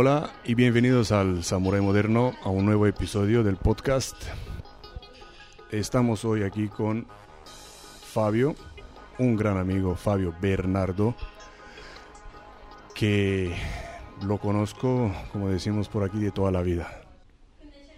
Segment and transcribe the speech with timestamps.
[0.00, 4.14] Hola y bienvenidos al Samurai Moderno, a un nuevo episodio del podcast.
[5.72, 7.08] Estamos hoy aquí con
[8.12, 8.54] Fabio,
[9.18, 11.16] un gran amigo, Fabio Bernardo,
[12.94, 13.52] que
[14.24, 17.02] lo conozco, como decimos por aquí, de toda la vida.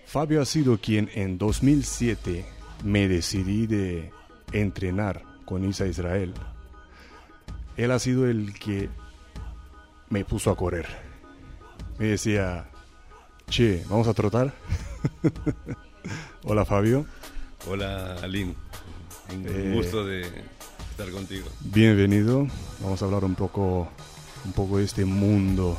[0.06, 2.46] Fabio ha sido quien en 2007
[2.82, 4.10] me decidí de
[4.52, 6.32] entrenar con Isa Israel.
[7.76, 8.88] Él ha sido el que
[10.08, 11.09] me puso a correr.
[12.00, 12.64] Me decía,
[13.50, 14.54] che, vamos a trotar.
[16.44, 17.04] Hola Fabio.
[17.68, 18.54] Hola Aline.
[19.30, 21.46] Un Eh, gusto de estar contigo.
[21.60, 22.46] Bienvenido.
[22.80, 23.86] Vamos a hablar un poco,
[24.46, 25.76] un poco de este mundo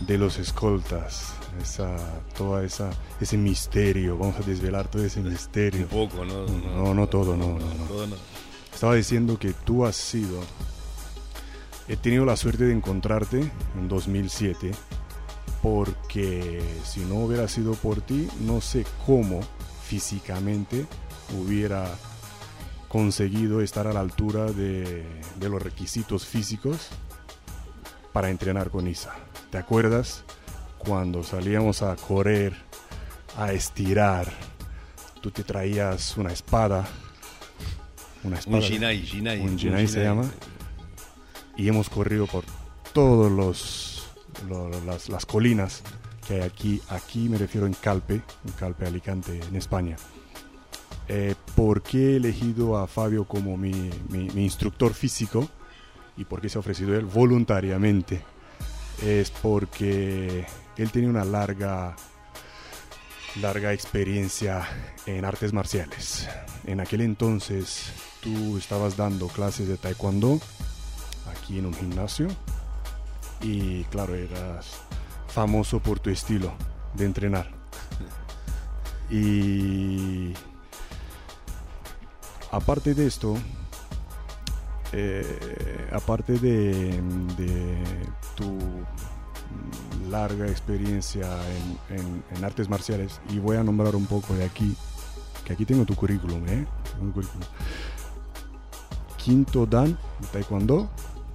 [0.00, 1.94] de los escoltas, esa,
[2.34, 2.88] toda esa,
[3.20, 4.16] ese misterio.
[4.16, 5.82] Vamos a desvelar todo ese misterio.
[5.82, 6.46] Un poco, ¿no?
[6.46, 7.84] No, no todo, no, no, no.
[7.84, 8.16] Todo no.
[8.72, 10.40] Estaba diciendo que tú has sido.
[11.86, 13.40] He tenido la suerte de encontrarte
[13.76, 14.72] en 2007
[15.62, 19.40] porque si no hubiera sido por ti, no sé cómo
[19.84, 20.86] físicamente
[21.38, 21.86] hubiera
[22.88, 25.06] conseguido estar a la altura de,
[25.38, 26.88] de los requisitos físicos
[28.12, 29.14] para entrenar con Isa.
[29.50, 30.24] ¿Te acuerdas
[30.78, 32.54] cuando salíamos a correr,
[33.38, 34.32] a estirar?
[35.20, 36.86] Tú te traías una espada.
[38.24, 38.58] Una espada.
[38.58, 39.40] Un Jinai, Jinai.
[39.40, 40.24] Un Jinai se llama.
[41.56, 42.44] y hemos corrido por
[42.92, 43.91] todos los,
[44.86, 45.82] las, las colinas
[46.26, 46.80] que hay aquí.
[46.88, 49.96] Aquí me refiero en Calpe en Calpe Alicante en España.
[51.08, 55.48] Eh, ¿por qué he elegido a Fabio como mi, mi- mi instructor físico
[56.16, 58.22] y por qué se ha ofrecido él voluntariamente
[59.02, 60.46] es porque
[60.76, 61.96] él tiene una larga
[63.40, 64.68] larga experiencia
[65.06, 66.28] en artes marciales.
[66.66, 67.90] En aquel entonces
[68.20, 70.38] tú estabas dando clases de taekwondo
[71.34, 72.28] aquí en un gimnasio
[73.42, 74.80] y claro, eras
[75.26, 76.52] famoso por tu estilo
[76.94, 77.50] de entrenar.
[79.10, 80.32] Y
[82.50, 83.36] aparte de esto,
[84.92, 86.98] eh, aparte de,
[88.36, 88.58] tu
[90.10, 91.28] larga experiencia
[91.90, 94.74] en, artes marciales, y voy a nombrar un poco de aquí,
[95.44, 96.66] que aquí tengo tu currículum, ¿eh?
[96.98, 97.46] Tengo currículum.
[99.18, 100.90] Quinto Dan de Taekwondo,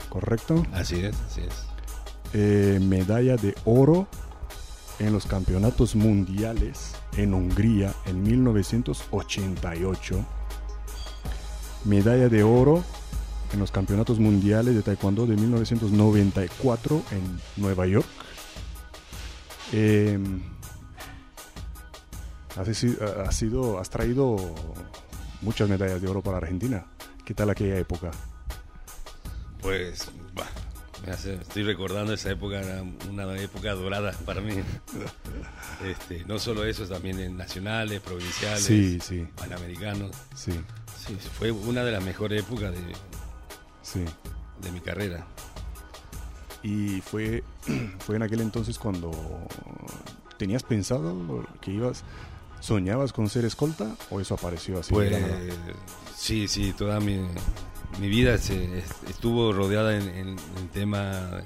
[0.09, 0.65] ¿correcto?
[0.73, 1.66] Así es, así es.
[2.33, 4.07] Eh, medalla de oro
[4.99, 10.25] en los campeonatos mundiales en Hungría en 1988.
[11.85, 12.83] Medalla de oro
[13.53, 18.05] en los campeonatos mundiales de taekwondo de 1994 en Nueva York.
[19.71, 20.19] Eh,
[22.57, 24.35] has, si- has sido, has traído
[25.41, 26.85] muchas medallas de oro para Argentina.
[27.25, 28.11] ¿Qué tal aquella época?
[29.61, 30.09] Pues,
[31.13, 34.53] estoy recordando esa época, era una época dorada para mí.
[35.85, 40.11] Este, no solo eso, también en nacionales, provinciales, Sí, sí, panamericanos.
[40.35, 40.53] sí,
[41.05, 42.79] Sí, fue una de las mejores épocas de,
[43.83, 44.03] sí.
[44.61, 45.25] de mi carrera.
[46.63, 47.43] Y fue,
[47.99, 49.11] fue en aquel entonces cuando
[50.37, 52.03] tenías pensado que ibas,
[52.59, 54.89] soñabas con ser escolta o eso apareció así.
[54.89, 55.39] de Pues la nada?
[56.15, 57.19] sí, sí, toda mi,
[57.99, 61.41] mi vida se, est- estuvo rodeada en, en, en tema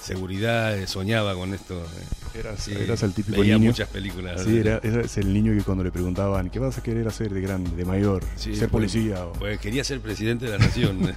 [0.00, 1.74] seguridad, eh, soñaba con esto.
[1.82, 3.70] eh, eras, sí, eras el típico veía niño.
[3.70, 4.42] muchas películas.
[4.44, 7.40] Sí, era, eras el niño que cuando le preguntaban, ¿qué vas a querer hacer de
[7.40, 8.22] grande, de mayor?
[8.36, 9.24] Sí, ¿Ser pues, policía?
[9.26, 10.98] o- Pues quería ser presidente de la nación.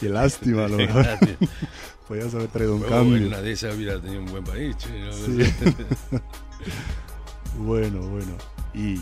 [0.00, 1.06] Qué lástima, lo mejor.
[2.08, 3.26] Podías haber traído un cambio.
[3.28, 4.76] una de esas hubiera tenido un buen país.
[4.78, 5.12] che, ¿no?
[5.12, 5.38] Sí.
[7.58, 8.32] Bueno, bueno.
[8.74, 9.00] ¿Y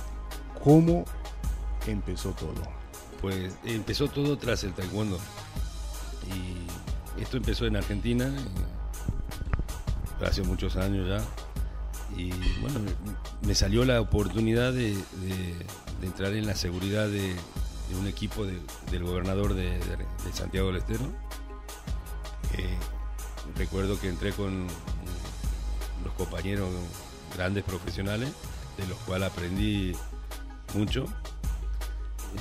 [0.62, 1.04] cómo
[1.86, 2.54] empezó todo?
[3.20, 5.18] Pues empezó todo tras el taekwondo.
[6.34, 11.24] Y esto empezó en Argentina, eh, hace muchos años ya.
[12.16, 12.80] Y bueno,
[13.42, 14.96] me salió la oportunidad de,
[16.02, 17.34] entrar en la seguridad de,
[17.98, 18.60] un equipo de-
[18.90, 19.78] del gobernador de,
[20.32, 21.04] Santiago del Estero.
[22.56, 22.76] Eh,
[23.56, 24.66] recuerdo que entré con
[26.04, 26.68] los compañeros
[27.36, 28.30] grandes profesionales,
[28.76, 29.92] de los cuales aprendí
[30.74, 31.06] mucho.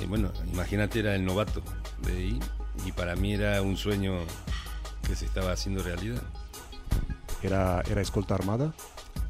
[0.08, 1.62] Bueno, imagínate, era el novato
[2.02, 2.40] de ahí
[2.86, 4.14] y para mí era un sueño
[5.06, 6.22] que se estaba haciendo realidad.
[7.42, 8.72] ¿Era, era escolta armada?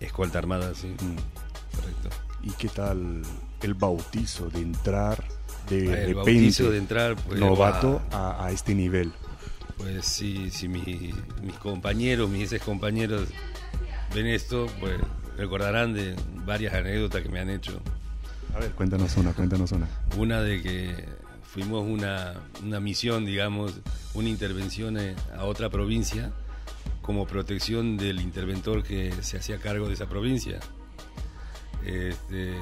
[0.00, 1.76] Escolta armada, sí, Mm.
[1.76, 2.08] correcto.
[2.42, 3.22] ¿Y qué tal
[3.62, 5.24] el bautizo de entrar
[5.68, 9.12] de el repente bautizo de entrar, pues, novato va, a, a este nivel?
[9.76, 11.12] pues sí, si mi-
[11.42, 13.28] mis compañeros, mis ex compañeros
[14.14, 14.98] ven esto, pues
[15.36, 16.16] recordarán de
[16.46, 17.80] varias anécdotas que me han hecho.
[18.54, 19.88] A ver, cuéntanos una, cuéntanos una.
[20.16, 21.04] Una de que
[21.42, 23.80] fuimos una, una misión, digamos,
[24.14, 26.32] una intervención eh, a otra provincia
[27.02, 30.60] como protección del interventor que se hacía cargo de esa provincia.
[31.86, 32.54] Este,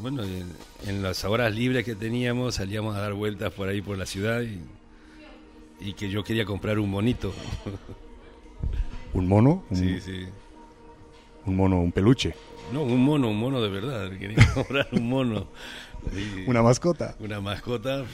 [0.00, 0.22] bueno,
[0.86, 4.40] en, las horas libres que teníamos salíamos a dar vueltas por ahí por la ciudad
[4.42, 4.60] y,
[5.80, 7.32] y que yo quería comprar un monito.
[9.14, 9.64] ¿Un mono?
[9.72, 10.26] sí, sí.
[11.46, 12.34] Un mono, un peluche.
[12.72, 14.10] No, un mono, un mono de verdad.
[14.18, 15.48] Quería comprar un mono.
[16.46, 17.16] una mascota.
[17.20, 18.04] Una mascota,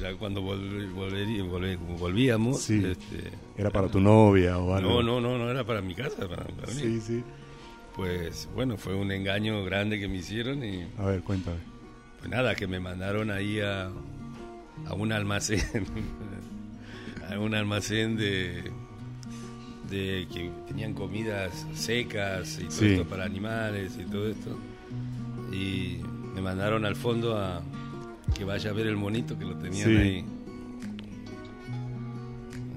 [0.00, 2.68] ya cuando volvíamos.
[2.70, 5.02] Este, ¿Era para tu novia o algo?
[5.02, 7.00] No, no, no, no era para mi casa, para, sí, mí.
[7.00, 7.22] Sí,
[7.96, 10.86] Pues bueno, fue un engaño grande que me hicieron y.
[10.98, 11.58] A ver, cuéntame.
[12.18, 13.90] Pues nada, que me mandaron ahí a,
[14.86, 15.60] a un almacén.
[17.30, 18.70] a un almacén de
[19.92, 24.58] de que tenían comidas secas y todo esto para animales y todo esto.
[25.52, 25.98] Y
[26.34, 27.62] me mandaron al fondo a
[28.34, 30.24] que vaya a ver el monito que lo tenían ahí.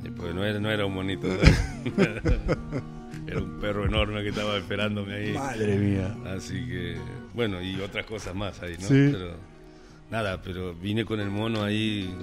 [0.03, 1.27] Y pues no era, no era un monito,
[3.27, 5.33] era un perro enorme que estaba esperándome ahí.
[5.33, 6.15] Madre mía.
[6.25, 6.97] Así que,
[7.33, 8.89] bueno, y otras cosas más ahí, ¿no?
[8.89, 9.37] Pero,
[10.11, 12.13] nada, pero vine con el mono ahí.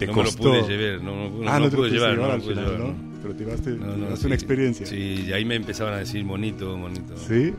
[0.00, 0.50] ¿Te no costó?
[0.50, 2.78] me lo pude llevar, no, no, no, pude llevar, no, lo pude llevar.
[2.80, 2.94] ¿no?
[3.20, 4.86] Pero te llevaste, una experiencia.
[4.86, 7.18] Sí, y ahí me empezaban a decir monito, monito.
[7.18, 7.52] ¿Sí?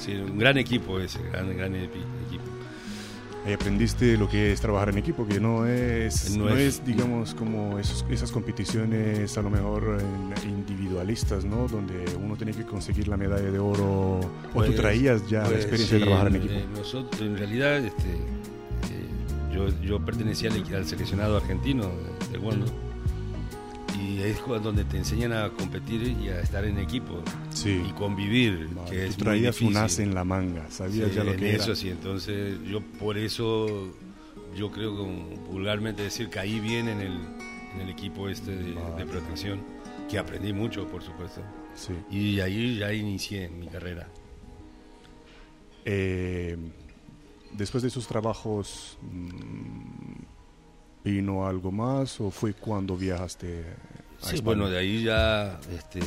[0.00, 2.06] Sí, un gran equipo ese, gran, gran equipo.
[3.44, 7.78] Ahí aprendiste lo que es trabajar en equipo, que no es, no, es, digamos, como
[7.78, 10.02] esos, esas competiciones a lo mejor
[10.44, 11.68] individualistas, ¿no?
[11.68, 14.20] Donde uno tiene que conseguir la medalla de oro.
[14.20, 16.54] ¿O tú pues, traías ya la pues, experiencia de trabajar en equipo?
[16.76, 18.37] nosotros, en realidad, este, eh,
[19.58, 21.90] yo, yo pertenecía al, seleccionado argentino
[22.30, 22.38] de, de
[24.00, 27.20] y es donde te enseñan a competir y a estar en equipo
[27.64, 28.68] y convivir.
[28.88, 32.58] que es traías un as en la manga, sabías ya lo que eso sí, entonces
[32.64, 33.92] yo por eso,
[34.56, 35.02] yo creo que
[35.50, 37.18] vulgarmente decir, caí bien en el,
[37.74, 39.60] en el equipo este de, protección,
[40.08, 41.42] que aprendí mucho, por supuesto.
[42.10, 44.08] Y ahí ya inicié mi carrera.
[45.84, 46.56] Eh,
[47.52, 50.22] después de esos trabajos, mm,
[51.04, 53.64] ¿vino algo más o fue cuando viajaste
[54.20, 56.00] sí, bueno, de ahí ya este,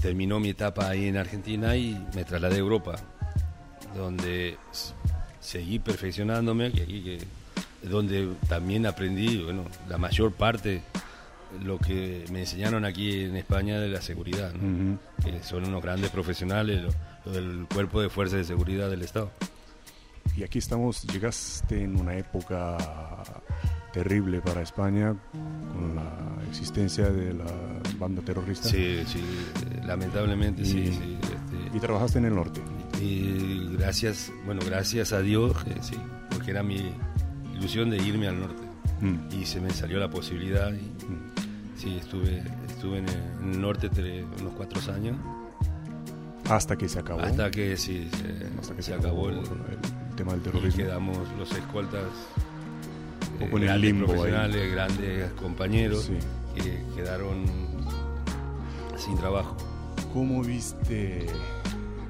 [0.00, 2.96] terminó mi etapa ahí en Argentina y me trasladé a Europa,
[3.96, 4.56] donde
[5.40, 7.24] seguí perfeccionándome, que,
[7.82, 10.82] donde también aprendí, bueno, la mayor parte
[11.64, 14.52] lo que me enseñaron aquí en España de la seguridad,
[15.24, 16.82] que son unos grandes profesionales,
[17.24, 19.30] lo, del cuerpo de fuerzas de seguridad del Estado.
[20.36, 22.76] Y aquí estamos, llegaste en una época
[23.92, 27.46] terrible para España con la existencia de la
[27.98, 28.68] banda terrorista.
[28.68, 29.22] Sí, sí,
[29.84, 30.84] lamentablemente sí.
[30.84, 32.60] Este, ¿Y trabajaste en el norte?
[33.00, 35.96] Y gracias, bueno, gracias a Dios, eh, sí,
[36.30, 36.92] porque era mi
[37.54, 38.62] ilusión de irme al norte.
[39.00, 39.40] Mm.
[39.40, 41.76] Y se me salió la posibilidad y mm.
[41.76, 43.88] sí, estuve, estuve en el, norte
[44.40, 45.16] unos cuatro años.
[46.48, 47.20] Hasta que se acabó.
[47.20, 49.40] Hasta que sí, se, que se, acabó, el,
[50.20, 50.80] tema del terrorismo.
[50.82, 52.04] Y quedamos los escoltas
[53.38, 56.10] poco en el limbo profesionales, grandes compañeros
[56.54, 57.46] que quedaron
[58.98, 59.56] sin trabajo.
[60.12, 61.26] ¿Cómo viste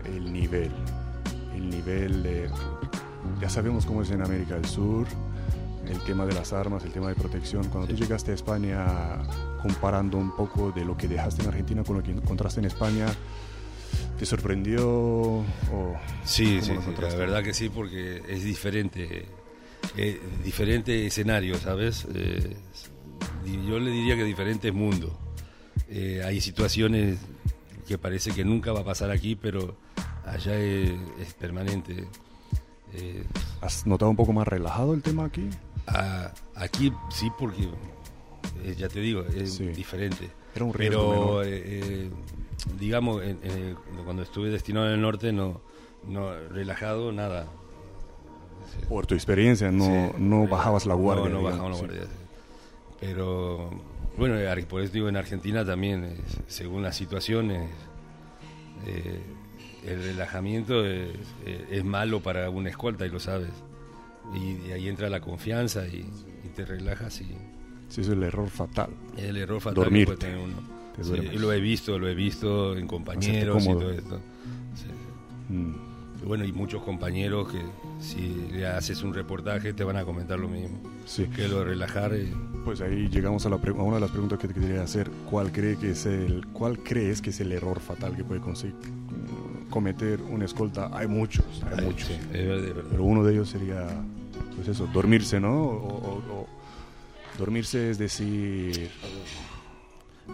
[0.04, 0.72] el nivel?
[1.54, 2.50] El nivel de...
[3.40, 5.06] Ya sabemos cómo es en América del Sur,
[5.86, 7.64] el tema de las armas, el tema de protección.
[7.68, 8.86] Cuando tú llegaste a España,
[9.62, 13.06] comparando un poco de lo que dejaste en Argentina con lo que encontraste en España,
[14.20, 14.86] ¿te sorprendió?
[14.86, 19.24] O sí, sí, sí, la verdad que sí, porque es diferente
[19.96, 22.06] eh, diferente escenario, ¿sabes?
[22.14, 22.54] Eh,
[23.66, 25.18] yo le diría que diferente mundo.
[25.88, 27.18] Eh, hay situaciones
[27.88, 29.78] que parece que nunca va a pasar aquí, pero
[30.26, 32.06] allá es, permanente.
[32.92, 33.24] Eh,
[33.62, 35.48] ¿Has notado un poco más relajado el tema aquí?
[36.56, 37.70] aquí sí, porque
[38.76, 40.30] ya te digo, es diferente.
[40.54, 42.10] Era un riesgo Pero,
[42.78, 43.22] digamos,
[44.04, 45.60] cuando estuve destinado en el norte, no,
[46.06, 47.46] no relajado, nada
[48.88, 51.28] por tu experiencia, no, no bajabas la guardia.
[51.28, 52.02] No, no bajaba la guardia.
[53.00, 53.70] Pero,
[54.16, 54.36] bueno,
[54.68, 57.70] por eso digo, en Argentina también, según las situaciones,
[58.86, 59.20] eh,
[59.86, 63.50] el relajamiento es, malo para una escolta y lo sabes.
[64.34, 66.06] Y, ahí entra la confianza y,
[66.54, 67.28] te relajas y...
[67.88, 68.90] Sí, es el error fatal.
[69.16, 70.79] El error fatal que puede tener uno.
[70.98, 74.20] Lo he visto, lo he visto en compañeros y todo esto.
[75.48, 75.90] Mm.
[76.24, 77.60] Bueno, y muchos compañeros que
[77.98, 80.78] si le haces un reportaje te van a comentar lo mismo.
[81.06, 81.24] Sí.
[81.24, 82.12] Que lo relajar.
[82.64, 85.10] Pues ahí llegamos a, la una de las preguntas que te quería hacer.
[85.30, 88.76] ¿Cuál, cree que es el, ¿Cuál crees que es el error fatal que puede conseguir,
[89.70, 90.90] cometer una escolta?
[90.92, 92.10] Hay muchos, hay, muchos.
[92.10, 93.86] es verdad, Pero uno de ellos sería,
[94.56, 95.54] pues eso, dormirse, ¿no?
[95.58, 96.46] O,
[97.38, 98.90] dormirse es decir...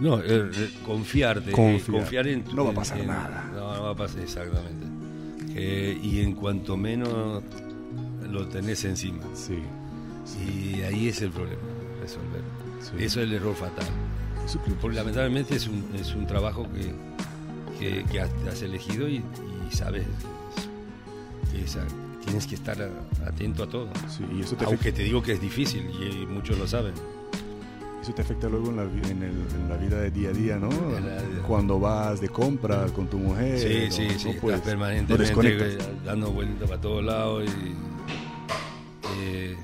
[0.00, 2.26] No, eh, eh, confiarte, eh, Confiar.
[2.28, 3.50] en tu- No va a pasar en- nada.
[3.54, 4.86] No, no va a pasar, exactamente.
[5.54, 7.42] Eh, y en cuanto menos
[8.30, 9.22] lo tenés encima.
[9.34, 9.58] Sí.
[10.44, 11.62] Y ahí es el problema,
[12.00, 12.42] resolver.
[12.80, 12.90] Sí.
[13.04, 13.86] Eso es el error fatal.
[14.80, 16.92] Porque lamentablemente es un, es un trabajo que,
[17.78, 20.04] que, que has, elegido y, y sabes
[21.52, 21.86] que esa-
[22.24, 22.76] tienes que estar
[23.26, 23.88] atento a todo.
[24.08, 26.92] sí, y eso te, afecta, Aunque te digo que es difícil y muchos lo saben.
[28.06, 30.56] Eso te afecta luego en la, en, el- en la vida de día a día,
[30.58, 30.68] ¿no?
[31.46, 33.58] Cuando vas de compras con tu mujer.
[33.58, 37.74] Sí, no- sí, no sí, estás puedes- permanentemente dando vueltas para todos lados y
[39.24, 39.56] eh,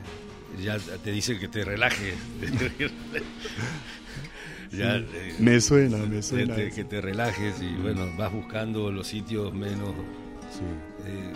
[0.61, 2.15] ya te dice que te relajes.
[4.73, 6.57] ya, eh, Me suena, me suena.
[6.57, 9.91] te- que te relajes y bueno, vas buscando los sitios menos...
[10.53, 10.61] Sí.
[11.07, 11.33] eh,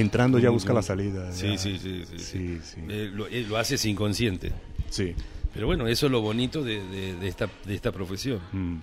[0.00, 1.30] Entrando ya busca la salida.
[1.32, 1.58] Sí, ya.
[1.58, 2.18] sí, sí, sí, sí.
[2.18, 2.80] Sí, sí.
[2.88, 4.52] Eh, lo, eh, lo haces inconsciente.
[4.88, 5.14] Sí.
[5.54, 8.40] Pero bueno, eso es lo bonito de, de- de esta, de esta profesión.
[8.52, 8.78] Mm.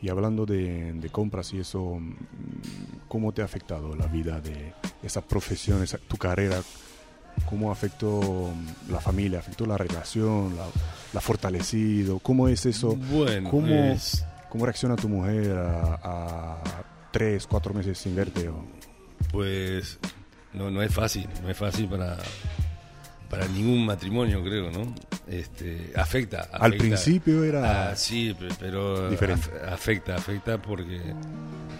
[0.00, 2.14] Y hablando de, de compras y eso, mm,
[3.08, 4.72] ¿cómo te ha afectado la vida de
[5.02, 6.60] esa profesión, esa, tu carrera?
[7.48, 10.66] ¿Cómo afectó mm, la familia, afectó la relación, la,
[11.12, 12.18] la fortalecido?
[12.20, 12.94] ¿Cómo es eso?
[12.96, 16.62] Bueno, ¿Cómo, es- ¿Cómo reacciona tu mujer a, a
[17.12, 18.48] tres, cuatro meses sin verte?
[18.48, 18.64] o-
[19.30, 19.98] pues
[20.54, 22.16] no, no es fácil, no es fácil para,
[23.30, 24.94] para ningún matrimonio, creo, ¿no?
[25.26, 26.56] Este, afecta, afecta.
[26.64, 27.90] Al principio era...
[27.90, 29.48] Ah, sí, pe- pero Diferente.
[29.50, 31.00] af- afecta, afecta porque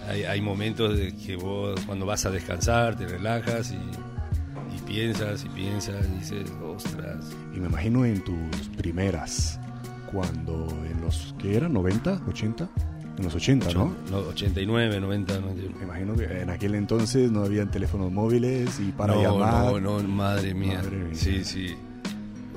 [0.07, 5.43] hay, hay momentos de que vos cuando vas a descansar te relajas y, y piensas
[5.45, 7.25] y piensas y dices, ostras,
[7.55, 9.59] Y me imagino en tus primeras,
[10.11, 11.67] cuando en los, ¿qué era?
[11.67, 12.19] ¿90?
[12.25, 12.67] ¿80?
[13.19, 13.93] En los 80, ¿no?
[14.09, 15.77] no, 89, 90, 91.
[15.77, 19.81] Me imagino que en aquel entonces no habían teléfonos móviles y para no, llamar.
[19.81, 20.79] no, no, madre mía.
[20.81, 21.09] Madre mía.
[21.15, 21.75] Sí, sí.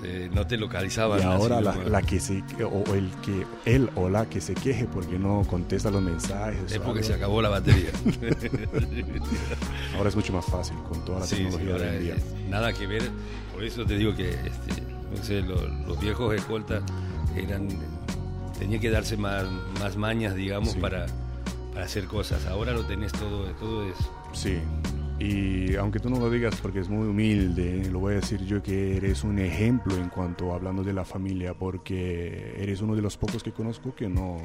[0.05, 1.21] Eh, no te localizaban.
[1.21, 5.19] Y ahora la, que se o el que él o la que se queje porque
[5.19, 6.73] no contesta los mensajes.
[6.73, 7.03] Es porque algo.
[7.03, 7.91] se acabó la batería.
[9.97, 12.15] Ahora es mucho más fácil con toda la Sí, sí, tecnología de hoy en día.
[12.17, 13.03] es- nada que ver.
[13.53, 14.83] Por eso te digo que este,
[15.15, 16.83] no sé, lo- los viejos escoltas
[17.37, 17.69] eran
[18.63, 19.45] tenía que darse más,
[19.81, 20.79] más mañas, digamos, Sí.
[20.79, 21.07] para,
[21.73, 22.47] para hacer cosas.
[22.47, 23.97] Ahora lo tenés todo, todo es.
[24.33, 24.59] Sí.
[25.19, 28.63] Y aunque tú no lo digas porque es muy humilde, lo voy a decir yo
[28.63, 33.17] que eres un ejemplo en cuanto hablando de la familia, porque eres uno de los
[33.17, 34.37] pocos que conozco que no,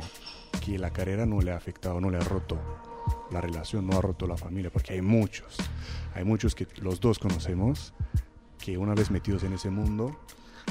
[0.66, 2.58] que la carrera no le ha afectado, no le ha roto
[3.32, 5.58] la relación, no ha roto la familia, porque hay muchos,
[6.16, 7.94] hay muchos que los dos conocemos
[8.60, 10.20] que una vez metidos en ese mundo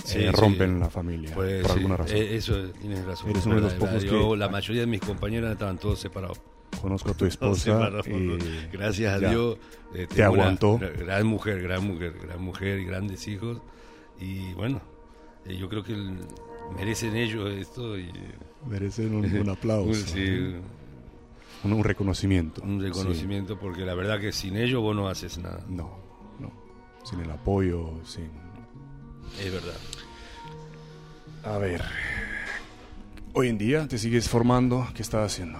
[0.04, 0.40] Sí, eh, sí.
[0.40, 2.16] rompen la familia Pues, por sí, alguna razón.
[2.16, 3.30] eh, eso tienes razón.
[3.30, 5.98] Eres es uno de los pocos Yo, que- La mayoría de mis compañeros estaban todos
[5.98, 6.40] separados.
[6.80, 8.38] Conozco a tu esposa y
[8.72, 9.28] Gracias a.
[9.30, 9.56] Dios.
[9.94, 10.78] eh, Te una aguantó.
[10.78, 13.60] gra- Gran mujer, gran mujer, gran mujer, grandes hijos.
[14.20, 14.80] Y bueno,
[15.46, 16.18] eh, yo creo que el-
[16.76, 18.10] merecen ellos esto y
[18.68, 20.54] merecen un, un aplauso, un, sí,
[21.64, 22.62] un, un reconocimiento.
[22.62, 25.60] un reconocimiento porque la verdad que sin ellos vos no haces nada.
[25.66, 25.72] Sí.
[25.74, 25.98] No,
[26.38, 26.52] no.
[27.04, 28.30] Sin el apoyo, sin...
[29.40, 29.76] Es verdad.
[31.44, 31.82] A ver,
[33.32, 35.58] hoy en día te sigues formando, ¿qué estás haciendo?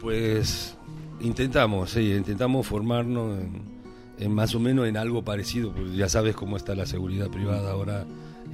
[0.00, 0.76] Pues
[1.20, 3.62] intentamos, sí, intentamos formarnos en,
[4.18, 7.70] en más o menos en algo parecido, porque ya sabes cómo está la seguridad privada
[7.70, 8.04] ahora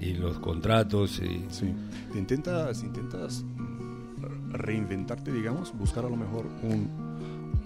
[0.01, 1.73] y los contratos y Sí.
[2.13, 3.45] ¿Te intentas, intentas
[4.51, 6.89] reinventarte, digamos, buscar a lo mejor un,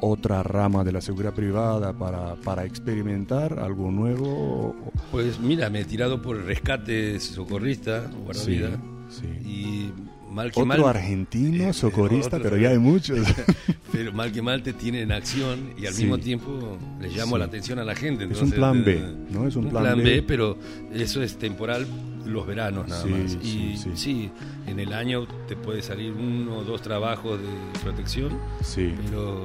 [0.01, 4.75] otra rama de la seguridad privada para, para experimentar algo nuevo?
[5.11, 8.71] Pues mira, me he tirado por el rescate socorrista, Sí, guardavida,
[9.09, 9.27] sí.
[9.49, 9.93] y
[10.31, 12.51] mal que Otro mal, argentino, Eh, socorrista, otro.
[12.51, 13.19] pero ya hay muchos.
[13.93, 16.03] pero mal que mal te tiene en acción y al Sí.
[16.03, 17.39] mismo tiempo le llamo Sí.
[17.39, 18.25] la atención a la gente.
[18.25, 19.47] Es un entonces, plan B, eh, ¿no?
[19.47, 20.03] Es un un plan plan, B.
[20.05, 20.59] B, pero
[20.93, 21.87] eso es temporal
[22.27, 23.31] los veranos nada Sí, más.
[23.33, 23.39] sí,
[23.73, 23.91] Y sí.
[23.95, 24.31] sí.
[24.67, 29.45] en el año te puede salir uno o dos trabajos de protección, Sí, pero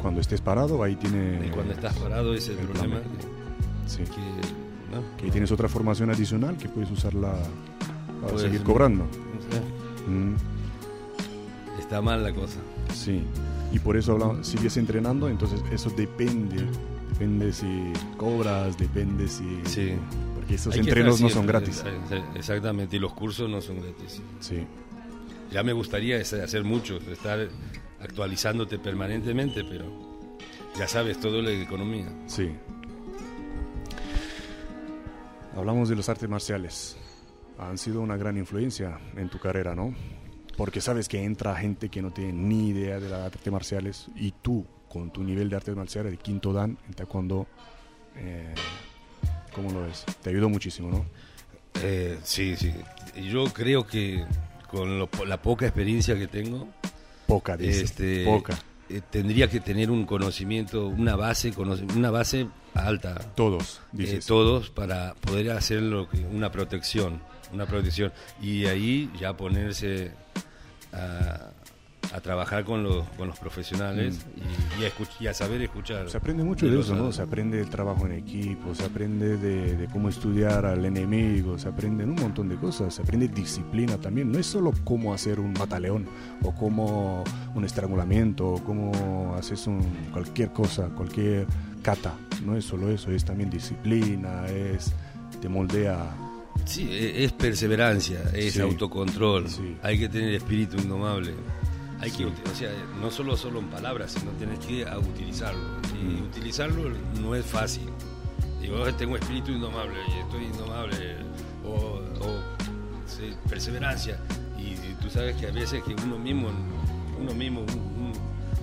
[0.00, 1.46] cuando estés parado, ahí tiene...
[1.46, 3.00] y cuando estás parado ese es el problema.
[3.86, 3.98] Sí.
[3.98, 4.20] Que, que,
[4.94, 5.16] ¿no?
[5.16, 7.34] Que ahí tienes otra formación adicional que puedes usarla
[8.22, 9.04] para seguir cobrando.
[9.04, 9.62] o sea,
[10.08, 10.36] Mm,
[11.80, 12.58] está mal la cosa.
[12.92, 13.22] sí.
[13.72, 16.64] Y por eso habla- sigues entrenando, entonces eso depende.
[17.10, 19.60] Depende si cobras, depende si...
[19.64, 19.92] Sí.
[20.36, 21.82] Porque esos Hay entrenos no son gratis.
[22.12, 24.22] eh, Exactamente, y los cursos no son gratis.
[24.40, 24.64] Sí.
[25.50, 27.48] Ya me gustaría hacer muchos, estar
[28.00, 29.84] actualizándote permanentemente, pero
[30.78, 32.06] ya sabes, todo de economía.
[32.26, 32.54] Sí.
[35.56, 36.96] Hablamos de los artes marciales.
[37.58, 39.94] Han sido una gran influencia en tu carrera, ¿no?
[40.56, 44.32] Porque sabes que entra gente que no tiene ni idea de las artes marciales y
[44.32, 47.46] tú, con tu nivel de artes marciales de quinto dan en taekwondo,
[48.16, 48.54] eh,
[49.54, 50.04] ¿cómo lo ves?
[50.22, 51.06] Te ayudó muchísimo, ¿no?
[51.82, 52.72] Eh, sí, sí.
[53.30, 54.24] Yo creo que
[54.68, 54.98] con
[55.28, 56.68] la poca experiencia que tengo,
[57.26, 58.58] poca, dice, este, poca.
[58.88, 61.52] Eh, tendría que tener un conocimiento, una base,
[61.94, 63.18] una base alta.
[63.34, 67.20] Todos, eh, todos para poder hacer lo que, una protección,
[67.52, 70.12] una protección y ahí ya ponerse
[70.92, 71.50] a,
[72.12, 75.22] a trabajar con los, con los profesionales mm.
[75.22, 76.08] y, a saber escuchar.
[76.08, 77.12] Se aprende mucho de, eso, ¿no?
[77.12, 82.04] Se aprende el trabajo en equipo, se aprende de, cómo estudiar al enemigo, se aprende
[82.04, 84.30] un montón de cosas, se aprende disciplina también.
[84.30, 86.06] No es solo cómo hacer un bataleón
[86.42, 89.80] o cómo un estrangulamiento o cómo haces un,
[90.12, 91.46] cualquier cosa, cualquier
[91.82, 92.14] cata.
[92.44, 94.92] No es solo eso, es también disciplina, es
[95.40, 96.14] te moldea
[96.64, 99.46] Sí, e, es perseverancia, es autocontrol,
[99.82, 101.32] hay que tener espíritu indomable.
[102.00, 105.60] Hay que, o sea, no solo solo en palabras, sino tienes que utilizarlo.
[105.94, 106.24] Y mm.
[106.24, 107.88] utilizarlo no es fácil.
[108.60, 111.16] Digo, tengo espíritu indomable y estoy indomable.
[111.64, 112.00] O,
[113.48, 114.18] perseverancia.
[114.58, 116.50] Y, tú sabes que a veces que uno mismo,
[117.18, 117.64] uno mismo,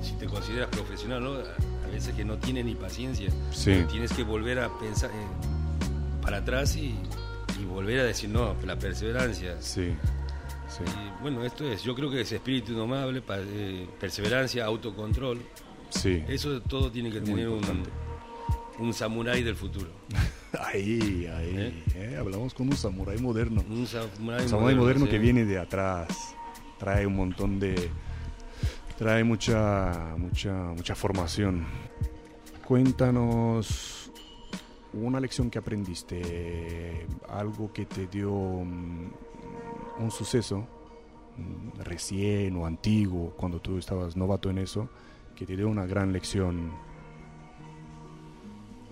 [0.02, 1.44] si te consideras profesional,
[1.86, 3.30] a veces que no tiene ni paciencia.
[3.64, 5.10] Tienes que volver a pensar
[6.22, 6.96] para atrás y,
[7.60, 9.56] y volver a decir, no, la perseverancia.
[9.60, 9.96] Sí
[11.22, 15.42] bueno, esto es, yo creo que es espíritu indomable, eh, perseverancia, autocontrol.
[15.90, 16.24] Sí.
[16.28, 17.62] Eso todo tiene que tener un,
[18.80, 19.90] un samurái del futuro.
[20.60, 21.56] ahí, ahí.
[21.58, 21.84] ¿Eh?
[21.96, 22.18] ¿Eh?
[22.20, 23.64] Hablamos con un samurái moderno.
[23.70, 26.36] Un samurái, moderno, que viene de atrás.
[26.80, 27.90] Trae un montón de.
[28.98, 31.66] Trae mucha, mucha, mucha formación.
[32.66, 34.12] Cuéntanos
[34.94, 39.12] una lección que aprendiste, algo que te dio mm,
[40.00, 40.68] un suceso
[41.38, 44.90] mm, recién o antiguo, cuando tú estabas novato en eso,
[45.36, 46.72] que te dio una gran lección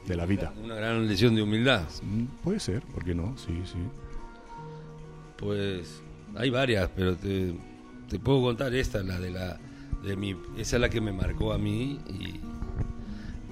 [0.06, 0.54] de la vida.
[0.64, 1.84] Una gran lección de humildad.
[2.04, 3.38] Mm, puede ser, ¿por qué no?
[3.38, 3.78] Sí, sí.
[5.38, 6.02] Pues
[6.36, 7.56] hay varias, pero te,
[8.24, 9.60] puedo contar esta, la de la
[10.04, 12.40] de mi, esa es la que me marcó a mí y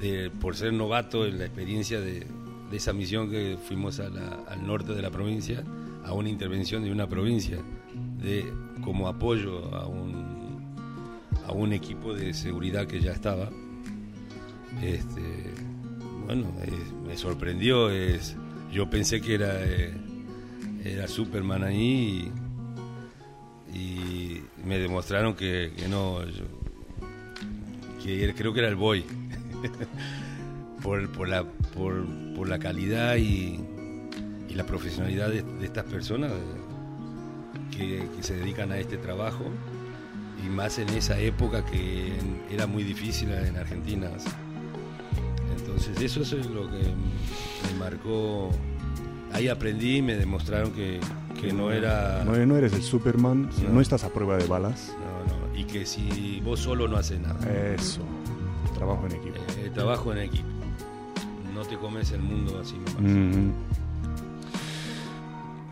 [0.02, 2.26] de, por ser novato en la experiencia de,
[2.70, 5.64] de esa misión que fuimos al norte de la provincia
[6.04, 7.58] a una intervención de una provincia
[8.22, 8.52] de
[8.84, 10.74] como apoyo a un,
[11.46, 13.50] a un equipo de seguridad que ya estaba.
[14.82, 15.22] Este,
[16.26, 16.48] bueno,
[17.06, 17.90] me sorprendió.
[17.90, 18.36] Es,
[18.72, 19.94] yo pensé que era, eh,
[20.84, 22.32] era Superman ahí
[23.74, 26.20] y, me demostraron que, no,
[28.04, 29.04] que creo que era el boy.
[30.84, 32.06] por, por, la, por,
[32.36, 33.60] por la calidad y,
[34.50, 36.32] y la profesionalidad de, estas personas
[37.72, 39.46] que, se dedican a este trabajo
[40.44, 42.14] y más en esa época que
[42.50, 44.10] era muy difícil en Argentina.
[45.58, 48.50] Entonces eso es lo que me marcó.
[49.32, 51.00] Ahí aprendí y me demostraron que,
[51.54, 52.24] no era...
[52.26, 53.80] No, no, eres el Superman, no.
[53.80, 54.94] estás a prueba de balas.
[55.00, 57.40] No, no, y que si vos solo no haces nada.
[57.76, 58.02] Eso,
[58.74, 59.38] trabajo en equipo.
[59.60, 60.59] Eh, trabajo en equipo.
[61.60, 63.54] No te comes el mundo así nomás.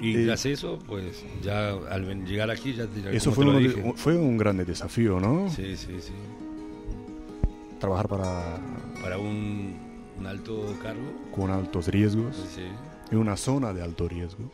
[0.02, 4.66] Y tras eso, pues ya al llegar aquí ya Eso fue, un, fue un grande
[4.66, 5.50] desafío, ¿no?
[5.50, 6.12] Sí, sí, sí.
[7.80, 8.60] Trabajar para...
[9.02, 9.78] Para un,
[10.26, 11.10] alto cargo.
[11.34, 12.36] Con altos riesgos.
[12.54, 12.66] Sí.
[13.10, 14.52] En una zona de alto riesgo.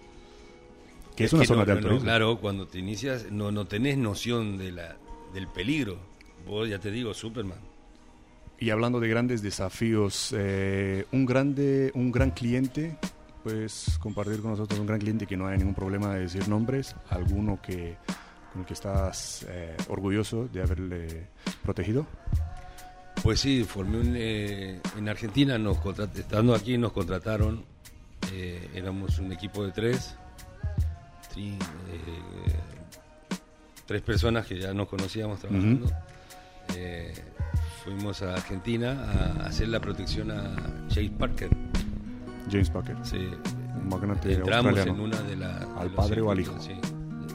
[1.15, 2.03] Que es, una zona de alto riesgo.
[2.03, 4.97] Claro, cuando te inicias no, no tenés noción de la,
[5.33, 5.97] del peligro.
[6.45, 7.72] Vos ya te digo, Superman.
[8.63, 12.95] Y hablando de grandes desafíos, eh, un, grande, un gran cliente
[13.43, 16.95] puedes compartir con nosotros un gran cliente que no hay ningún problema de decir nombres,
[17.09, 17.97] alguno que
[18.53, 21.27] con el que estás eh, orgulloso de haberle
[21.61, 22.07] protegido?
[23.21, 25.79] Pues sí, formé un, eh, en Argentina, nos
[26.15, 27.65] estando aquí nos contrataron,
[28.73, 30.15] éramos un equipo de tres,
[33.85, 35.91] tres personas que ya nos conocíamos trabajando.
[37.83, 41.49] Fuimos a Argentina a hacer la protección a Chase Parker.
[42.49, 42.97] James Packer.
[43.03, 43.29] Sí.
[43.75, 45.65] Un magnate Entramos en una de las...
[45.77, 46.59] ¿Al padre o al hijo?
[46.59, 46.73] Sí.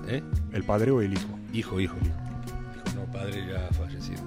[0.06, 0.22] ¿Eh?
[0.52, 1.38] ¿El padre o el hijo?
[1.52, 1.96] Hijo, hijo.
[1.96, 2.94] hijo.
[2.94, 4.22] No, padre ya fallecido.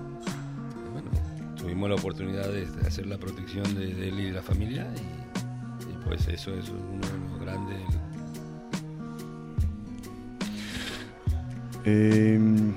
[0.92, 1.10] bueno,
[1.58, 6.28] tuvimos la oportunidad de hacer la protección de, él y de la familia y, pues
[6.28, 7.82] eso es uno de los grandes...
[11.84, 12.76] Em,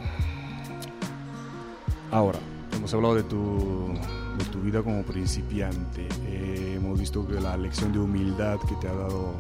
[2.11, 2.39] ahora,
[2.85, 3.95] hemos hablado de tu
[4.37, 6.07] de tu vida como principiante.
[6.27, 9.33] Eh, hemos visto que la lección de humildad que te ha dado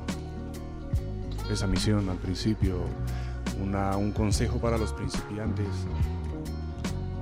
[1.50, 2.78] esa misión al principio,
[3.62, 5.66] una, un consejo para los principiantes,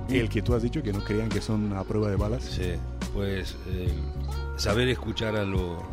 [0.07, 2.45] el que tú has dicho que no crean que son a prueba de balas.
[2.45, 2.71] Sí,
[3.13, 3.93] pues eh,
[4.55, 5.83] saber escuchar a los,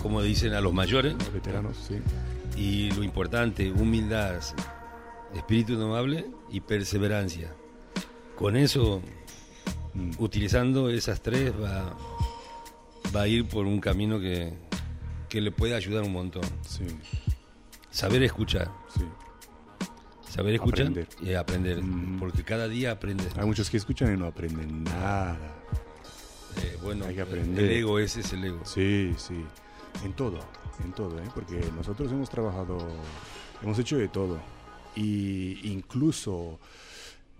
[0.00, 1.12] como dicen, a los mayores.
[1.12, 1.98] Los veteranos, sí.
[2.56, 4.40] Y lo importante, humildad,
[5.34, 7.52] espíritu indomable y perseverancia.
[8.34, 9.02] Con eso.
[10.18, 11.96] Utilizando esas tres, va,
[13.14, 14.52] va a ir por un camino que,
[15.28, 16.44] que le puede ayudar un montón.
[16.66, 16.84] Sí,
[17.90, 18.70] Saber escuchar.
[18.94, 19.02] sí.
[20.28, 21.08] Saber escuchar Aprender.
[21.22, 21.82] y aprender.
[21.82, 22.18] Mm.
[22.18, 23.28] Porque cada día aprendes.
[23.38, 25.38] Hay muchos que escuchan y no aprenden nada.
[26.62, 27.64] Eh, bueno, Hay que aprender.
[27.64, 28.60] el ego ese es el ego.
[28.64, 29.42] Sí, sí.
[30.04, 30.38] En todo,
[30.84, 31.28] en todo, ¿eh?
[31.34, 32.76] porque nosotros hemos trabajado,
[33.62, 34.38] hemos hecho de todo.
[34.94, 36.58] Y incluso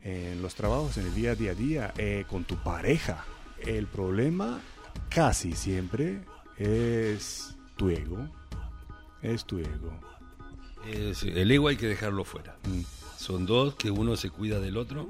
[0.08, 3.24] en los trabajos, en el día a día, día eh, con tu pareja,
[3.58, 4.60] el problema
[5.08, 6.20] casi siempre
[6.56, 8.28] es tu ego.
[9.22, 9.92] Es tu ego.
[10.86, 12.56] El ego hay que dejarlo fuera.
[12.68, 12.82] Mm.
[13.18, 15.08] Son dos, que uno se cuida del otro.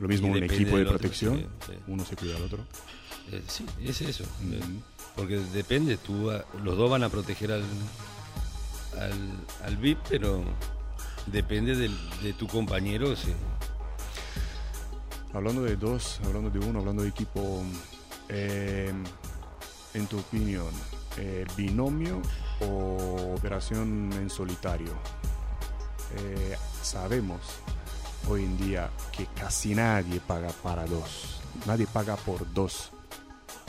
[0.00, 1.72] Lo mismo un equipo de del otro, protección, sí, sí.
[1.86, 2.58] uno se cuida al otro.
[3.30, 4.24] Eh, sí, es eso.
[4.42, 4.52] Mm.
[4.54, 4.60] Eh,
[5.14, 7.62] Porque depende, tú, ah, los dos van a proteger al,
[8.98, 9.12] al,
[9.64, 10.42] al VIP, pero
[11.26, 13.14] depende del- de tu compañero.
[13.14, 13.32] sí.
[15.34, 17.62] Hablando de dos, hablando de uno, hablando de equipo,
[18.28, 18.92] eh,
[19.94, 20.68] en tu opinión,
[21.18, 22.22] eh, binomio
[22.60, 24.92] o operación en solitario.
[26.16, 27.40] Eh, sabemos
[28.28, 32.90] hoy en día que casi nadie paga para dos, nadie paga por dos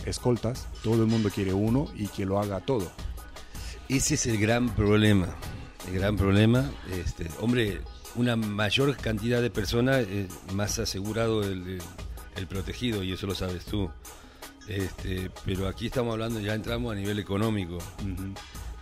[0.05, 2.89] escoltas, todo el mundo quiere uno y que lo haga todo.
[3.89, 5.27] Ese es el gran problema.
[5.87, 7.81] El gran problema, este, hombre,
[8.15, 11.79] una mayor cantidad de personas, eh, más asegurado el,
[12.47, 13.89] protegido, y eso lo sabes tú.
[14.67, 17.77] Este, pero aquí estamos hablando, ya entramos a nivel económico.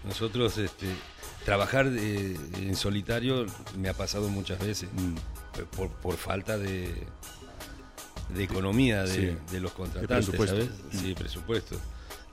[0.04, 0.88] Nosotros, este,
[1.46, 3.46] trabajar eh, en solitario
[3.78, 5.16] me ha pasado muchas veces, Mm,
[5.76, 6.94] por, por falta de,
[8.30, 9.38] de economía de, Sí.
[9.54, 10.56] de los contratantes, presupuesto.
[10.56, 11.02] ¿sabes?
[11.02, 11.80] Sí, presupuesto.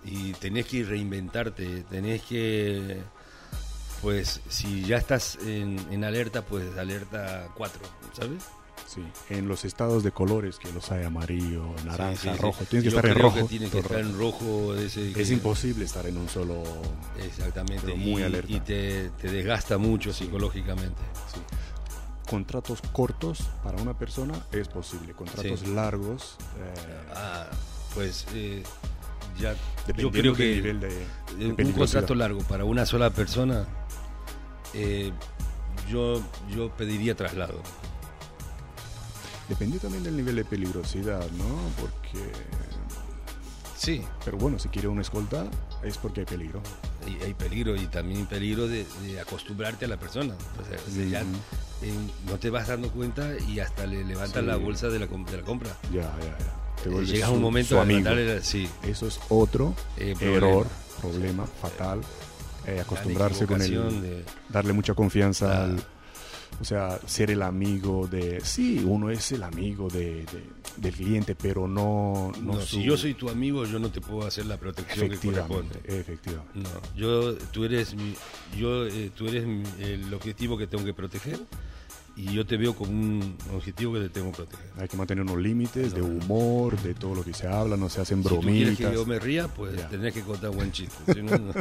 [0.05, 2.99] Y tenés que reinventarte, tenés que,
[4.05, 7.81] pues, si ya estás en, en alerta, pues alerta 4,
[8.13, 8.43] ¿sabes?
[8.87, 9.03] sí.
[9.31, 12.41] En los estados de colores, que los hay amarillo, naranja, Sí, sí, sí.
[12.43, 13.37] rojo, tienes que estar en rojo.
[13.37, 14.75] que tienes que estar en rojo.
[14.77, 16.63] Ese Es que- imposible estar en un solo
[17.25, 17.83] Exactamente.
[17.85, 18.53] pero muy y, alerta.
[18.53, 21.01] y te, te desgasta mucho psicológicamente.
[21.33, 21.41] Sí.
[22.29, 25.13] Contratos cortos para una persona es posible.
[25.15, 26.75] Contratos largos, eh,
[27.15, 27.47] Ah,
[27.95, 28.63] pues eh,
[29.41, 29.55] ya
[29.97, 31.07] yo creo que nivel de,
[31.39, 33.67] de un contrato largo para una sola persona,
[34.75, 35.13] eh,
[35.91, 36.21] yo,
[36.55, 37.61] yo pediría traslado.
[39.49, 41.45] Depende también del nivel de peligrosidad, ¿no?
[41.81, 42.31] Porque,
[43.77, 45.45] Sí, pero bueno, si quiere una escolta
[45.83, 46.63] es porque hay peligro.
[47.05, 50.35] hay, hay peligro y también peligro de, de acostumbrarte a la persona.
[50.35, 51.93] O sea, o sea, ya, eh,
[52.27, 54.47] no te vas dando cuenta y hasta le levantas Sí.
[54.47, 55.77] la bolsa de la, de la compra.
[55.93, 56.91] Ya, ya, ya.
[56.99, 60.37] Eh, Llegas a un momento la- sí, Eso es otro eh, problema.
[60.47, 60.67] error,
[61.03, 62.01] problema fatal.
[62.67, 65.85] Eh, acostumbrarse con el, de- darle mucha confianza al,
[66.61, 71.35] o sea, ser el amigo de, sí, uno es el amigo de, de- del cliente,
[71.35, 74.47] pero no, no, No, su- si yo soy tu amigo, yo no te puedo hacer
[74.47, 75.79] la protección que corresponde.
[75.85, 76.59] efectivamente.
[76.61, 78.15] No, yo, tú eres, mi-
[78.59, 81.39] yo, eh, tú eres mi- el objetivo que tengo que proteger
[82.17, 84.67] y yo te veo como un objetivo que te tengo que proteger.
[84.79, 88.01] Hay que mantener unos límites de humor, de todo lo que se habla, no se
[88.01, 88.89] hacen Si tú quieres bromitas.
[88.91, 89.89] que yo me ría, pues Ya.
[89.89, 90.95] tenés que contar buen chiste.
[91.15, 91.53] si no, no.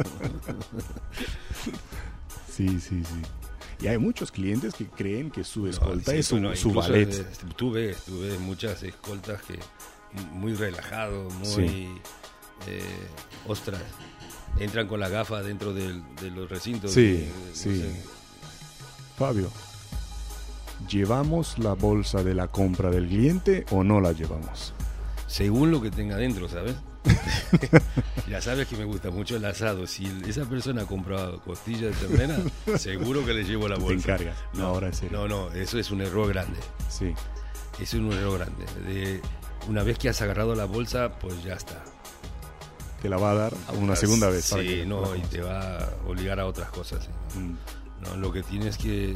[2.50, 3.22] Sí, sí, sí.
[3.80, 7.10] Y hay muchos clientes que creen que su escolta Sí, es su, su ballet.
[7.56, 9.58] tú ves, tú ves muchas escoltas que
[10.32, 11.88] muy relajado, muy Sí.
[12.68, 12.80] eh,
[13.48, 13.82] ostras,
[14.60, 16.92] entran con la gafa dentro del- de los recintos.
[16.92, 17.80] Sí, sí.
[17.80, 18.02] sé.
[19.18, 19.50] Fabio,
[20.88, 24.74] ¿llevamos la bolsa de la compra del cliente o no la llevamos?
[25.26, 26.74] Según lo que tenga dentro, ¿sabes?
[28.28, 29.86] ya sabes que me gusta mucho el asado.
[29.86, 32.38] Si esa persona compra costilla de ternera,
[32.78, 34.12] seguro que le llevo la Te bolsa.
[34.14, 34.36] encargas.
[34.54, 35.18] No, ahora en serio.
[35.18, 36.58] No, no, eso es un error grande.
[36.88, 37.12] Sí.
[37.80, 38.64] Eso es un error grande.
[38.86, 39.20] De-
[39.68, 41.82] una vez que has agarrado la bolsa, pues ya está.
[43.02, 44.48] Te la va a dar una segunda vez.
[44.50, 47.04] para Sí, que no, y te va a obligar a otras cosas.
[47.32, 47.38] ¿sí?
[47.38, 47.56] Mm,
[48.02, 49.14] No, lo que tienes que,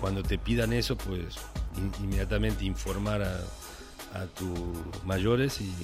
[0.00, 1.36] cuando te pidan eso, pues
[1.76, 3.36] in- inmediatamente informar a,
[4.18, 4.58] a tus
[5.04, 5.74] mayores y,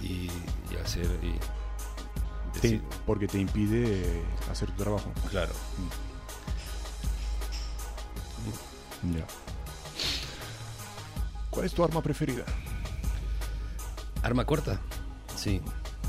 [0.00, 0.30] y,
[0.72, 1.06] y hacer.
[1.22, 5.12] Y te- porque te impide hacer tu trabajo.
[5.30, 5.52] claro.
[9.14, 9.24] Ya.
[11.50, 12.44] ¿Cuál es tu arma preferida?
[14.22, 14.80] ¿Arma corta?
[15.36, 15.60] Sí,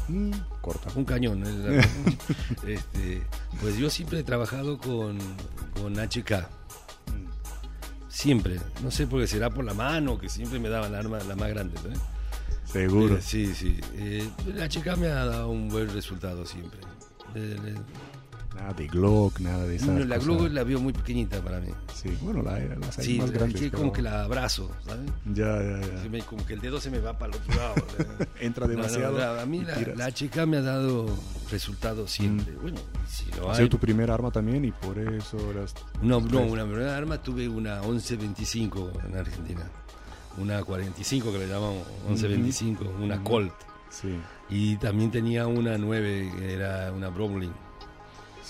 [0.07, 0.89] Mm, corta.
[0.95, 1.43] un cañón.
[2.67, 3.21] este,
[3.61, 5.19] pues yo siempre he trabajado con,
[5.79, 6.47] con HK.
[8.10, 8.60] Siempre.
[8.84, 11.50] No sé por qué será por la mano, que siempre me daban armas las más
[11.50, 11.80] grandes.
[11.86, 11.93] ¿eh?
[12.65, 13.15] Seguro.
[13.17, 13.80] Eh, sí, sí.
[13.95, 16.80] Eh, la chica me ha dado un buen resultado siempre.
[17.34, 17.76] Le- le-
[18.60, 19.86] Nada de Glock, nada de esa.
[19.88, 21.69] No, la Glock la veo muy pequeñita para mí.
[21.93, 23.62] Sí, bueno, la, las hay Sí, más es grandes.
[23.62, 25.10] pero- como que la abrazo, ¿sabes?
[25.34, 26.02] Ya, ya, ya.
[26.04, 27.76] Se me- como que el dedo se me va para el otro lado.
[28.41, 29.39] Entra No, no, demasiado.
[29.39, 31.06] a mí la, la HK me ha dado
[31.50, 32.54] resultados siempre.
[32.62, 33.69] Bueno, si Ha hay...
[33.69, 35.74] tu primer arma también y por eso eras...
[36.02, 39.63] No, no, una primera arma tuve una 1125 en Argentina.
[40.38, 43.24] Una 45 que le llamamos 1125, una Ujú.
[43.24, 43.54] Colt.
[43.89, 44.19] Sí,
[44.50, 47.52] Y también tenía una 9 que era una Browning.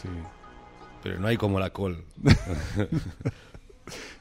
[0.01, 0.09] Sí.
[1.03, 1.99] Pero no hay como la Colt.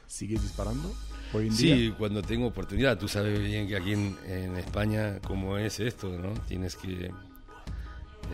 [0.07, 0.93] ¿Sigues disparando
[1.33, 1.75] hoy en día?
[1.75, 2.97] Sí, cuando tengo oportunidad.
[2.97, 6.33] Tú sabes bien que aquí en, en España, como es esto, ¿no?
[6.47, 7.11] Tienes que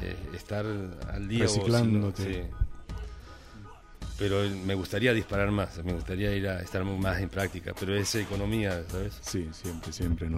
[0.01, 1.45] eh, estar al día.
[1.45, 2.33] o Reciclándote.
[2.33, 2.49] sí.
[4.17, 8.15] Pero me gustaría disparar más, me gustaría ir a estar más en práctica, pero es
[8.15, 9.17] economía, ¿sabes?
[9.21, 10.37] Sí, siempre, siempre, ¿no?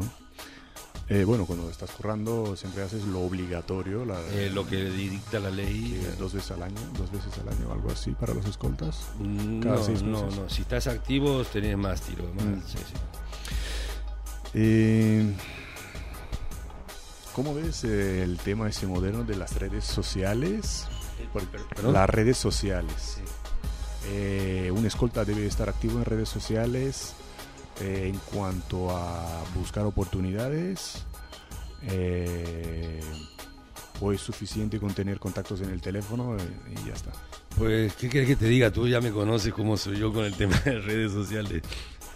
[1.10, 5.50] Eh, bueno, cuando estás currando siempre haces lo obligatorio, la, Eh, lo que dicta la
[5.50, 5.96] ley.
[6.04, 9.08] eh, dos veces al año, dos veces al año, algo así para los escoltas.
[9.18, 10.40] Mm, cada no, seis no, meses.
[10.40, 10.50] no.
[10.50, 12.26] Si estás activo, tenés más tiro.
[12.36, 12.62] más, Mm.
[12.68, 12.94] sí, sí.
[14.54, 15.34] Eh,
[17.34, 20.88] ¿Cómo ves el tema ese moderno de las redes sociales?
[21.84, 23.18] Las redes sociales.
[23.18, 24.70] Sí.
[24.72, 27.14] Un escolta debe estar activo en redes sociales
[27.82, 31.06] eh, en cuanto a buscar oportunidades.
[31.84, 33.00] eh,
[34.00, 37.12] o es suficiente con tener contactos en el teléfono eh, y ya está.
[37.58, 38.72] Pues, ¿qué querés que te diga?
[38.72, 41.64] Tú ya me conoces cómo soy yo con el tema de redes sociales.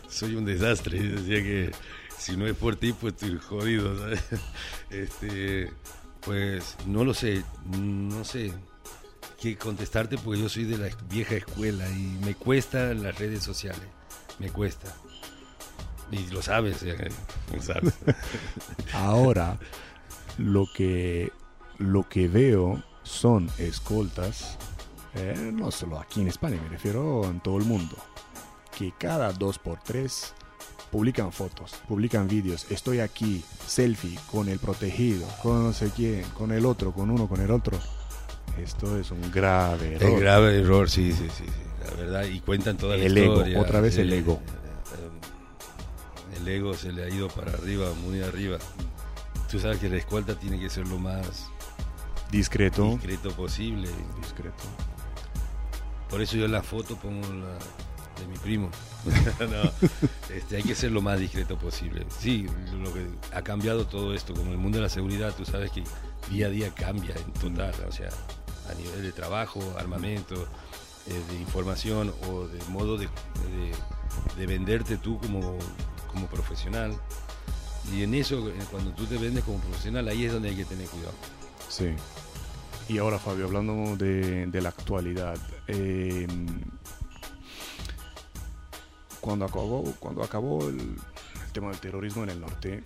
[0.08, 1.00] Soy un desastre.
[1.00, 1.72] Decía que
[2.18, 4.24] si no es por ti, pues estoy jodido, ¿sabes?
[4.92, 5.72] Este,
[6.22, 7.44] pues, no lo sé.
[7.80, 8.54] No sé
[9.40, 13.88] qué contestarte porque yo soy de la vieja escuela y me cuesta las redes sociales.
[14.38, 14.94] Me cuesta.
[16.12, 16.84] Y lo sabes,
[17.54, 17.94] lo sabes.
[18.94, 19.58] Ahora,
[20.38, 21.32] lo que,
[21.78, 24.58] lo que veo son escoltas,
[25.16, 27.96] eh, no solo aquí en España, me refiero en todo el mundo,
[28.78, 30.34] que cada dos por tres
[30.92, 32.66] publican fotos, publican vídeos.
[32.70, 37.28] Estoy aquí, selfie, con el protegido, con no sé quién, con el otro, con uno,
[37.30, 37.78] con el otro.
[38.62, 40.10] Esto es un grave error.
[40.12, 42.24] Es grave error, sí, sí, sí, sí, la verdad.
[42.26, 43.62] Y cuentan toda la El ego, historia.
[43.62, 44.16] otra vez el sí.
[44.18, 44.42] ego.
[46.36, 48.58] El ego se le ha ido para arriba, muy arriba.
[49.50, 51.50] Tú sabes que la escolta tiene que ser lo más
[52.32, 52.92] Discreto.
[52.92, 53.90] discreto posible.
[54.22, 54.64] Discreto.
[56.10, 57.54] Por eso yo en la foto pongo la
[58.20, 58.70] de mi primo.
[59.40, 59.72] No,
[60.36, 62.06] este, hay que ser lo más discreto posible.
[62.20, 62.46] Sí,
[62.82, 65.84] lo que ha cambiado todo esto, como el mundo de la seguridad, tú sabes que
[66.30, 68.10] día a día cambia en total, o sea,
[68.70, 70.48] a nivel de trabajo, armamento,
[71.08, 73.74] eh, de información o de modo de, de-
[74.38, 75.58] de venderte tú como,
[76.12, 76.96] como profesional.
[77.94, 80.66] Y en eso, eh, cuando tú te vendes como profesional, ahí es donde hay que
[80.66, 81.14] tener cuidado.
[81.68, 81.94] Sí.
[82.88, 86.28] Y ahora, Fabio, hablando de, la actualidad, eh,
[89.20, 90.98] cuando acabó, cuando acabó el
[91.54, 92.84] tema del terrorismo en el norte,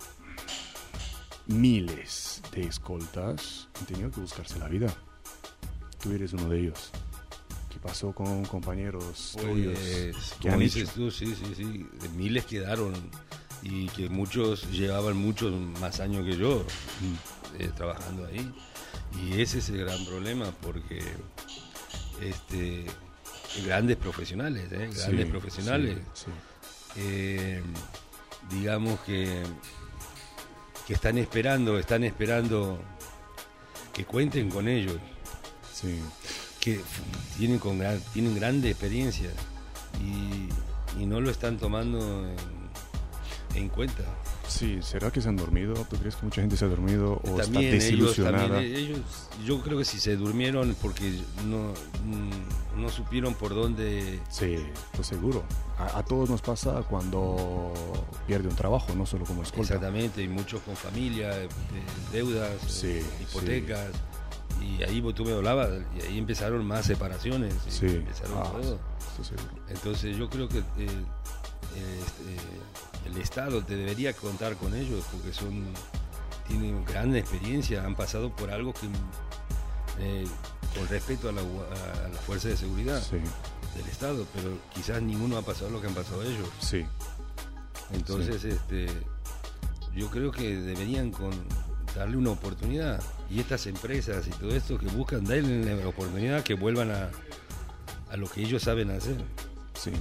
[1.46, 4.94] miles de escoltas han tenido que buscarse la vida.
[6.02, 6.92] Tú eres uno de ellos.
[7.76, 9.78] ¿Qué pasó con compañeros tuyos?
[9.78, 10.92] Pues, ¿Qué como han dices hecho?
[10.94, 12.94] tú, sí, sí, sí, de miles quedaron
[13.60, 16.64] y que muchos llevaban muchos más años que yo
[17.58, 18.50] eh, trabajando ahí.
[19.22, 21.02] Y ese es el gran problema porque
[22.22, 22.86] este,
[23.66, 24.88] grandes profesionales, ¿eh?
[24.96, 26.26] grandes Sí, profesionales, sí,
[26.96, 27.62] eh,
[28.48, 29.42] digamos que,
[30.86, 32.80] que están esperando, están esperando
[33.92, 34.96] que cuenten con ellos
[35.70, 36.00] sí,
[36.66, 36.80] que
[37.38, 39.30] tienen, con gran- tienen grande experiencia
[40.02, 40.48] y,
[41.00, 42.36] y no lo están tomando en,
[43.62, 44.02] en cuenta.
[44.48, 44.80] sí.
[44.82, 45.74] ¿Será que se han dormido?
[45.88, 48.48] ¿Tú crees que mucha gente se ha dormido o está ellos, desilusionada?
[48.48, 48.98] también, eh, ellos,
[49.46, 51.72] yo creo que si se durmieron porque no,
[52.04, 54.18] mm, no supieron por dónde...
[54.28, 54.56] Sí,
[54.96, 55.44] pues seguro.
[55.78, 57.72] A, a todos nos pasa cuando
[58.26, 59.74] pierde un trabajo, no solo como escolta.
[59.74, 61.48] Exactamente, y muchos con familia, eh,
[62.12, 63.90] deudas, Sí, eh, hipotecas.
[64.60, 67.54] Y ahí vos- tú me hablabas, y ahí empezaron más separaciones.
[67.68, 68.78] Sí, Empezaron ah, todo.
[69.68, 75.32] Entonces yo creo que eh, eh, este, el Estado te debería contar con ellos porque
[75.32, 75.64] son
[76.48, 78.86] tienen gran experiencia, han pasado por algo que
[79.98, 80.24] eh,
[80.76, 83.16] con respeto a la, a la fuerza de seguridad Sí,
[83.76, 86.48] del Estado, pero quizás ninguno ha pasado lo que han pasado ellos.
[86.60, 86.84] sí,
[87.92, 88.86] Entonces este
[89.94, 91.30] yo creo que deberían con,
[91.96, 96.54] darle una oportunidad y estas empresas y todo esto que buscan darle la oportunidad que
[96.54, 97.10] vuelvan a,
[98.10, 99.16] a lo que ellos saben hacer.
[99.74, 99.92] sí,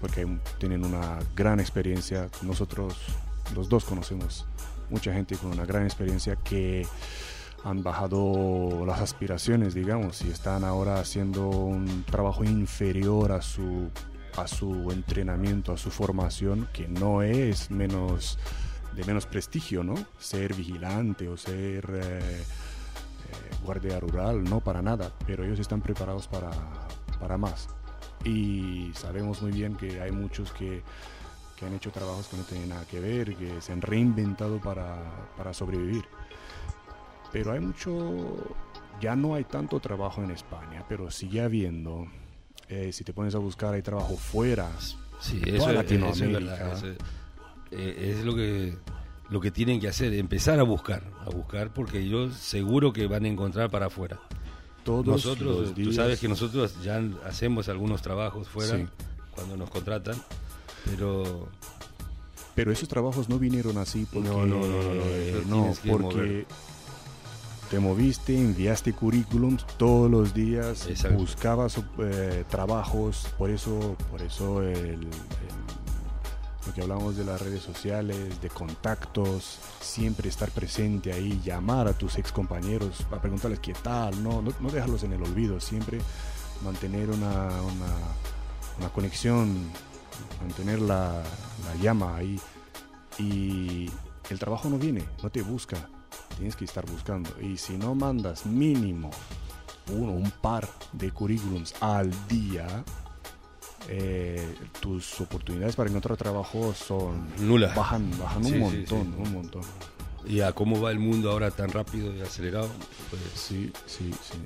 [0.00, 0.26] porque
[0.58, 2.28] tienen una gran experiencia.
[2.42, 2.96] Nosotros
[3.54, 4.44] los dos conocemos
[4.90, 6.86] mucha gente con una gran experiencia que
[7.64, 13.88] han bajado las aspiraciones, digamos, y están ahora haciendo un trabajo inferior a su,
[14.36, 18.38] a su entrenamiento, a su formación, que no es menos
[18.94, 19.94] de menos prestigio, ¿no?
[20.18, 22.44] Ser vigilante o ser eh, eh,
[23.64, 26.50] guardia rural, no para nada, pero ellos están preparados para,
[27.20, 27.68] para más.
[28.24, 30.82] Y sabemos muy bien que hay muchos que,
[31.56, 34.96] que, han hecho trabajos que no tienen nada que ver, que se han reinventado para,
[35.36, 36.04] para sobrevivir.
[37.32, 38.56] Pero hay mucho,
[39.00, 42.06] ya no hay tanto trabajo en España, pero sigue habiendo.
[42.68, 44.70] Eh, si te pones a buscar, hay trabajo fuera.
[45.20, 46.72] Sí, eso, Latinoamérica.
[46.72, 46.84] es,
[47.76, 48.76] eh, es lo que
[49.30, 53.24] lo que tienen que hacer, empezar a buscar, a buscar, porque yo seguro que van
[53.24, 54.20] a encontrar para afuera.
[54.84, 58.86] Todos nosotros, tú sabes que nosotros ya hacemos algunos trabajos fuera
[59.34, 60.16] cuando nos contratan,
[60.84, 61.48] pero
[62.54, 66.46] pero esos trabajos no vinieron así porque no, no, no, no, porque
[67.70, 75.08] te moviste, enviaste currículums todos los días, buscabas eh, trabajos, por eso, por eso el
[76.72, 82.16] que hablamos de las redes sociales, de contactos, siempre estar presente ahí, llamar a tus
[82.18, 86.00] ex compañeros para preguntarles qué tal, no, no, dejarlos en el olvido, siempre
[86.64, 87.50] mantener una,
[88.78, 89.70] una, conexión,
[90.40, 91.22] mantener la,
[91.64, 92.40] la llama ahí.
[93.18, 93.90] Y
[94.30, 95.88] el trabajo no viene, no te busca,
[96.36, 97.30] tienes que estar buscando.
[97.40, 99.10] Y si no mandas mínimo
[99.92, 102.84] uno, un par de currículums al día,
[103.88, 107.74] eh, tus oportunidades para encontrar trabajo son nulas.
[107.74, 109.62] Bajan, bajan un montón, un montón.
[110.26, 112.68] Y a cómo va el mundo ahora tan rápido y acelerado.
[113.10, 113.22] Pues...
[113.34, 114.38] Sí, sí, sí.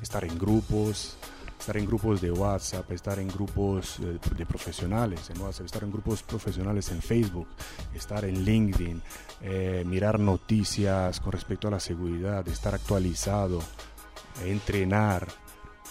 [0.00, 1.16] Estar en grupos,
[1.58, 5.92] estar en grupos de WhatsApp, estar en grupos de, de profesionales en WhatsApp, estar en
[5.92, 7.46] grupos profesionales en Facebook,
[7.94, 9.02] estar en LinkedIn,
[9.42, 13.60] eh, mirar noticias con respecto a la seguridad, estar actualizado,
[14.44, 15.28] entrenar,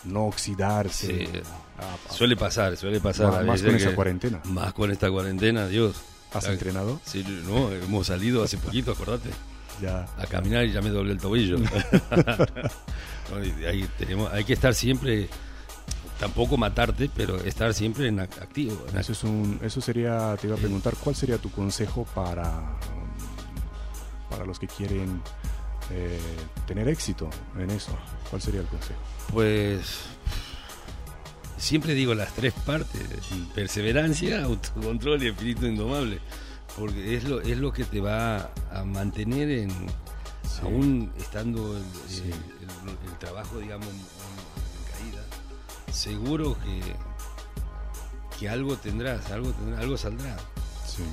[0.05, 1.43] no oxidarse.
[2.09, 3.45] suele pasar, suele pasar.
[3.45, 4.41] Más, con esa cuarentena.
[4.45, 5.95] Más con esta cuarentena, Dios.
[6.33, 6.99] ¿Has entrenado?
[7.03, 9.29] Sí, no, hemos salido hace poquito, acordate.
[9.81, 10.05] Ya.
[10.17, 11.57] A caminar y ya me doblé el tobillo.
[13.67, 15.27] hay, tenemos, hay que estar siempre,
[16.19, 18.85] tampoco matarte, pero estar siempre en activo.
[18.97, 22.77] Eso, es un, eso sería, te iba a preguntar, ¿cuál sería tu consejo para,
[24.29, 25.21] para los que quieren
[25.91, 26.19] eh,
[26.67, 27.97] tener éxito en eso?
[28.29, 28.99] ¿Cuál sería el consejo?
[29.31, 30.01] Pues
[31.57, 33.01] siempre digo las tres partes,
[33.53, 36.19] perseverancia, autocontrol y espíritu indomable,
[36.77, 39.71] porque es lo, es lo que te va a mantener en,
[40.63, 41.83] aún estando el,
[43.19, 45.23] trabajo, digamos, en, caída,
[45.91, 50.37] seguro que, que algo tendrás, algo, algo saldrá.
[50.87, 51.03] Sí.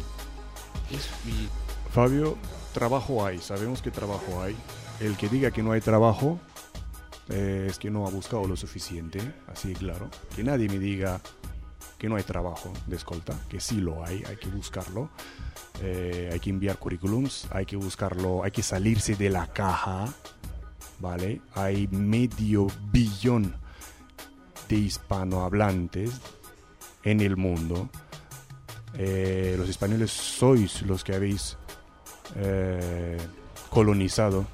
[1.93, 2.37] Fabio,
[2.79, 4.55] trabajo hay, sabemos que trabajo hay.
[5.01, 6.39] El que diga que no hay trabajo
[7.29, 10.09] eh, es que no ha buscado lo suficiente, así claro.
[10.37, 11.21] Que nadie me diga
[11.99, 15.11] que no hay trabajo de escolta, que sí lo hay, hay que buscarlo.
[15.83, 20.07] Eh, hay que enviar currículums, hay que buscarlo, hay que salirse de la caja,
[21.01, 21.41] ¿vale?
[21.55, 23.57] Hay medio billón
[24.69, 26.13] de hispanohablantes
[27.03, 27.91] en el mundo.
[28.95, 31.59] Eh, los españoles sois los que habéis
[33.71, 34.47] colonizado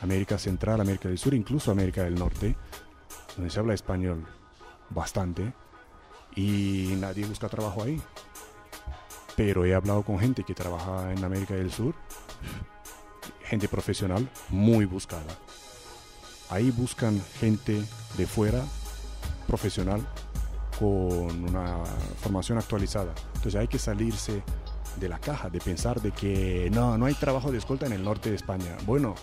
[0.00, 2.56] América Central, América del Sur, incluso América del Norte,
[3.36, 4.26] donde se habla español
[4.90, 5.52] bastante
[6.34, 8.00] y nadie busca trabajo ahí.
[9.36, 11.94] Pero he hablado con gente que trabaja en América del Sur,
[13.44, 15.38] gente profesional muy buscada.
[16.50, 17.82] Ahí buscan gente
[18.18, 18.62] de fuera,
[19.46, 20.06] profesional,
[20.78, 21.84] con una
[22.20, 23.14] formación actualizada.
[23.34, 24.42] Entonces hay que salirse
[24.96, 28.04] de la caja, de pensar de que no, no hay trabajo de escolta en el
[28.04, 28.76] norte de España.
[28.86, 29.14] Bueno,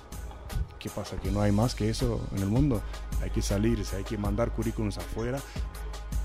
[0.79, 1.17] ¿Qué pasa?
[1.17, 2.81] Que no hay más que eso en el mundo.
[3.21, 5.37] Hay que salirse, hay que mandar currículums afuera,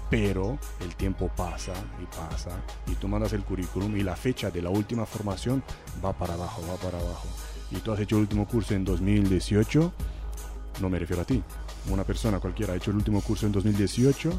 [0.09, 2.51] pero el tiempo pasa y pasa
[2.87, 5.63] y tú mandas el currículum y la fecha de la última formación
[6.05, 7.27] va para abajo, va para abajo.
[7.73, 9.93] Y tú has hecho el último curso en 2018,
[10.81, 11.43] no me refiero a ti,
[11.91, 14.33] una persona cualquiera ha hecho el último curso en 2018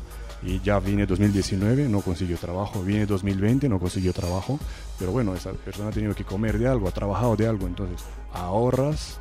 [0.45, 4.59] y ya viene 2019, no consiguió trabajo, viene 2020, no consiguió trabajo,
[4.99, 8.05] pero bueno, esa persona ha tenido que comer de algo, ha trabajado de algo, entonces
[8.31, 9.19] ahorras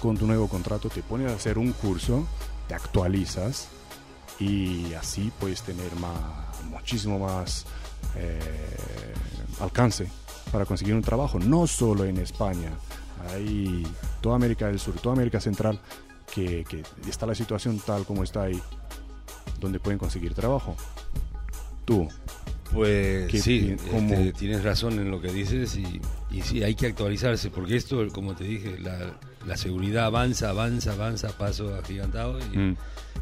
[0.00, 2.26] con tu nuevo contrato te pones a hacer un curso,
[2.66, 3.68] te actualizas
[4.38, 7.66] y así puedes tener más, muchísimo más
[8.16, 8.40] eh,
[9.60, 10.08] alcance
[10.50, 12.70] para conseguir un trabajo, no solo en España,
[13.28, 13.86] hay
[14.22, 15.78] toda América del Sur, toda América Central,
[16.32, 18.62] que, que está la situación tal como está ahí,
[19.60, 20.74] donde pueden conseguir trabajo.
[21.84, 22.08] Tú,
[22.72, 26.00] Pues ¿Qué sí, este, tienes razón en lo que dices y,
[26.30, 30.92] y sí, hay que actualizarse porque esto, como te dije, la, la seguridad avanza, avanza,
[30.92, 32.76] avanza paso agigantado y, Mm.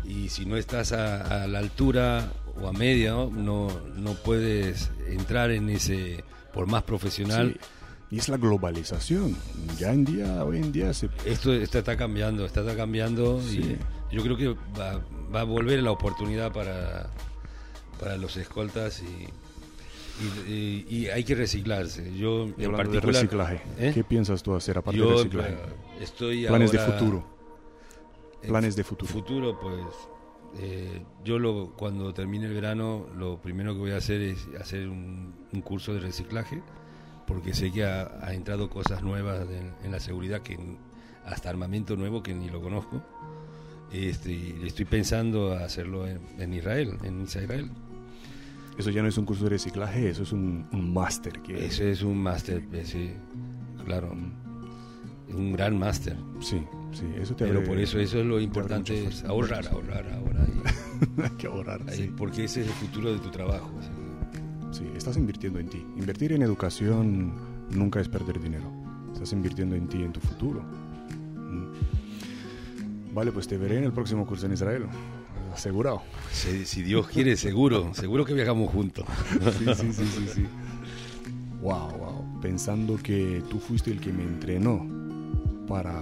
[0.04, 2.30] y si no estás a, a la altura
[2.60, 3.30] o a media, ¿no?
[3.30, 6.22] no no puedes entrar en ese,
[6.52, 7.56] por más profesional.
[7.58, 7.66] Sí.
[8.10, 9.36] Y es la globalización.
[9.78, 11.08] Ya en día, hoy en día se...
[11.26, 13.76] Esto está, está cambiando, está, está cambiando Sí.
[14.10, 15.00] y yo creo que va,
[15.34, 17.10] va a volver la oportunidad para,
[18.00, 19.28] para los escoltas y,
[20.48, 22.16] y, y- y hay que reciclarse.
[22.16, 23.90] Yo Y en de particular, reciclaje, ¿eh?
[23.94, 25.56] ¿qué piensas tú hacer aparte yo de reciclaje?
[26.00, 27.24] estoy Planes de futuro.
[28.46, 29.12] Planes de futuro.
[29.12, 29.84] Futuro, pues
[30.60, 34.88] eh, yo lo, cuando termine el verano lo primero que voy a hacer es hacer
[34.88, 36.62] un, un curso de reciclaje
[37.26, 40.56] porque sé que ha, ha entrado cosas nuevas en, en la seguridad que
[41.26, 43.02] hasta armamento nuevo que ni lo conozco.
[43.92, 47.70] Este, y estoy pensando hacerlo en, en Israel, en Israel.
[48.76, 51.40] Eso ya no es un curso de reciclaje, eso es un, un máster.
[51.48, 53.10] Ese es un máster, eh, sí,
[53.84, 54.12] claro,
[55.34, 56.16] un gran máster.
[56.40, 56.62] Sí,
[56.92, 60.48] sí, eso te Pero abre- por eso eso es lo importante, es ahorrar, ahorrar, ahorrar.
[60.48, 62.12] y- Hay que ahorrar, Ahí, sí.
[62.16, 63.70] Porque ese es el futuro de tu trabajo.
[63.80, 63.98] que-
[64.76, 65.84] Sí, estás invirtiendo en ti.
[65.96, 67.32] Invertir en educación
[67.70, 68.70] nunca es perder dinero.
[69.12, 70.62] Estás invirtiendo en ti, en tu futuro.
[73.12, 74.86] Vale, pues te veré en el próximo curso en Israel.
[75.52, 76.02] Asegurado.
[76.32, 79.04] Si, si Dios quiere, seguro, seguro que viajamos juntos.
[79.58, 80.46] Sí, sí, sí, sí, sí.
[81.62, 82.40] Wow, wow.
[82.40, 84.86] Pensando que tú fuiste el que me entrenó
[85.66, 86.00] para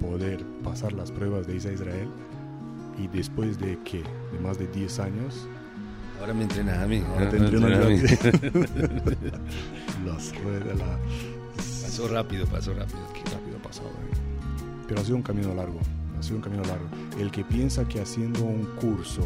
[0.00, 2.08] poder pasar las pruebas de irse a Israel.
[2.98, 4.02] Y después de qué?
[4.32, 5.48] De más de 10 años,
[6.20, 7.02] Ahora me entrenas a mí.
[7.12, 7.98] Ahora te entrenas a mí.
[10.06, 10.98] las ruedas, la...
[11.82, 13.00] Pasó rápido, pasó rápido.
[13.12, 13.88] Qué rápido ha pasado.
[13.88, 14.16] eh.
[14.88, 15.80] Pero ha sido un camino largo.
[16.24, 16.86] Sido un camino largo.
[17.20, 19.20] El que piensa que haciendo un curso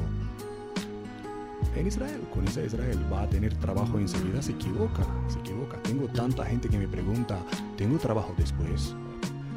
[1.77, 5.07] en Israel, con esa Israel, va a tener trabajo enseguida, se equivoca.
[5.29, 5.81] Se equivoca.
[5.85, 7.39] Tengo tanta gente que me pregunta,
[7.77, 8.97] ¿tengo trabajo después?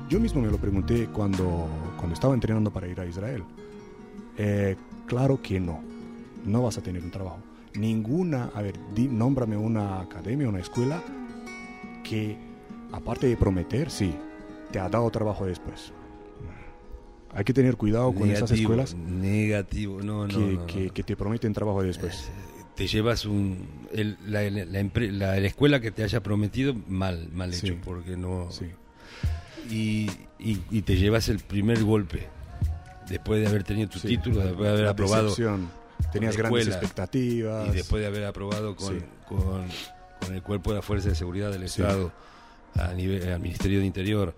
[0.07, 1.67] Yo mismo me lo pregunté cuando,
[1.97, 3.43] cuando estaba entrenando para ir a Israel.
[4.37, 4.75] Eh,
[5.07, 5.79] claro que no.
[6.45, 7.39] No vas a tener un trabajo.
[7.73, 11.01] Ninguna, a ver, di, nómbrame una academia, una escuela
[12.03, 12.37] que,
[12.91, 14.13] aparte de prometer, sí,
[14.71, 15.91] te ha dado trabajo después.
[17.33, 20.27] Hay que tener cuidado con esas escuelas Negativo, no, no.
[20.27, 20.65] que, no, no.
[20.67, 22.29] que- que te prometen trabajo después.
[22.75, 23.67] Te llevas un.
[23.93, 27.67] el- la, la- la empre- la- la escuela que te haya prometido, mal, mal Sí.
[27.67, 28.49] hecho, porque no.
[28.51, 28.65] Sí.
[29.69, 30.09] Y,
[30.39, 32.27] y, y te llevas el primer golpe.
[33.07, 34.07] Después de haber tenido tu Sí.
[34.09, 35.33] título, después de haber aprobado.
[36.11, 37.67] Tenías grandes escuela, expectativas.
[37.69, 39.63] Y después de haber aprobado con, con,
[40.19, 41.63] con el cuerpo de la Fuerza de Seguridad del.
[41.63, 42.11] Estado
[42.75, 44.33] a nivel, al Ministerio de Interior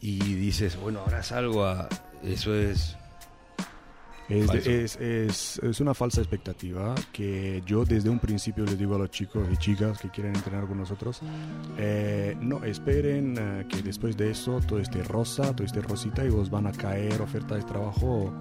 [0.00, 1.88] y dices, bueno, ahora salgo a...
[2.24, 2.96] Eso es...
[4.26, 9.10] Es, es, es una falsa expectativa que yo desde un principio les digo a los
[9.10, 11.20] chicos y chicas que quieren entrenar con nosotros,
[11.76, 16.28] eh, no esperen eh, que después de eso todo esté rosa, todo esté rosita y
[16.28, 18.32] os van a caer ofertas de trabajo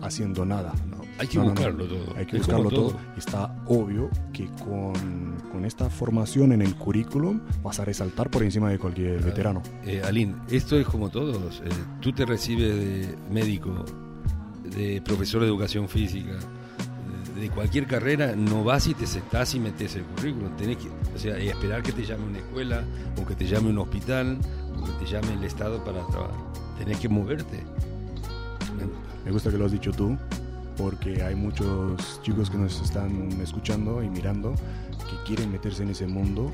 [0.00, 0.72] haciendo nada.
[0.88, 1.54] No, Hay que No, no, no.
[1.54, 2.16] buscarlo todo.
[2.16, 2.96] Hay que Es buscarlo todo.
[3.16, 8.70] Está obvio que con, con esta formación en el currículum vas a resaltar por encima
[8.70, 9.26] de cualquier Ah.
[9.26, 9.62] veterano.
[9.84, 11.60] Eh, Aline, esto es como todos.
[11.64, 11.68] eh,
[12.00, 13.84] tú te recibes de médico,
[14.64, 16.32] de profesor de educación física,
[17.34, 20.56] de, de cualquier carrera, no vas y te sentás y metes el currículum.
[20.56, 22.82] Tenés que, o sea, esperar que te llame una escuela,
[23.20, 24.38] o que te llame un hospital,
[24.80, 26.34] o que te llame el Estado para trabajar.
[26.78, 27.62] Tenés que moverte.
[29.24, 30.16] Me gusta que lo has dicho tú,
[30.76, 36.06] porque hay muchos chicos que nos están escuchando y mirando que quieren meterse en ese
[36.06, 36.50] mundo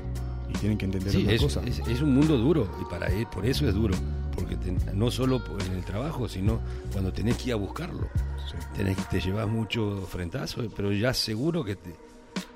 [0.49, 1.61] y tienen que entender Sí, una es, cosa.
[1.65, 3.95] es- es un mundo duro, y para él, por eso es duro.
[4.35, 6.59] Porque te- no solo en el trabajo, sino
[6.93, 8.07] cuando tenés que ir a buscarlo.
[8.49, 8.55] Sí.
[8.75, 11.93] tenés, te llevas mucho frentazo, pero ya seguro que te,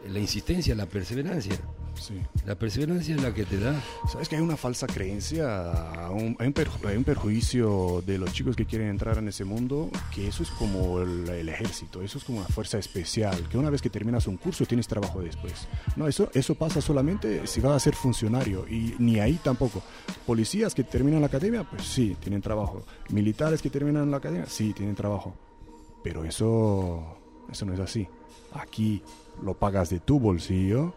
[0.10, 1.54] la insistencia, la perseverancia,
[1.96, 2.22] Sí.
[2.46, 3.82] la perseverancia es la que te da.
[4.12, 5.72] Sabes que hay una falsa creencia,
[6.12, 9.46] un- hay, un perju- hay un perjuicio de los chicos que quieren entrar en ese
[9.46, 13.58] mundo, que eso es como el, el ejército, eso es como una fuerza especial, que
[13.58, 15.68] una vez que terminas un curso tienes trabajo después.
[15.96, 19.82] No, eso, eso pasa solamente si vas a ser funcionario y ni ahí tampoco.
[20.26, 22.84] Policías que terminan la academia, pues sí, tienen trabajo.
[23.10, 25.36] Militares que terminan la academia, sí, tienen trabajo.
[26.04, 27.18] Pero eso,
[27.52, 28.08] eso no es así.
[28.54, 29.02] Aquí
[29.42, 30.94] lo pagas de tu bolsillo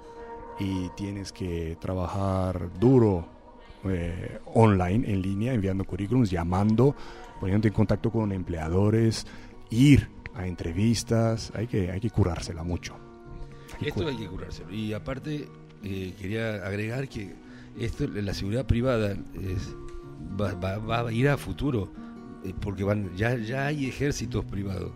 [0.58, 3.28] y tienes que trabajar duro
[3.84, 6.94] eh, online, en línea, enviando currículums, llamando,
[7.40, 9.26] poniéndote en contacto con empleadores,
[9.70, 12.96] ir a entrevistas, hay que, hay que curársela mucho.
[13.74, 14.70] Hay que Esto hay que curárselo.
[14.72, 15.48] Y aparte,
[15.82, 17.34] eh, quería agregar que
[17.78, 19.74] esto, la seguridad privada es,
[20.40, 21.92] va, va- va a ir a futuro,
[22.44, 24.92] eh, porque van, ya, ya hay ejércitos privados.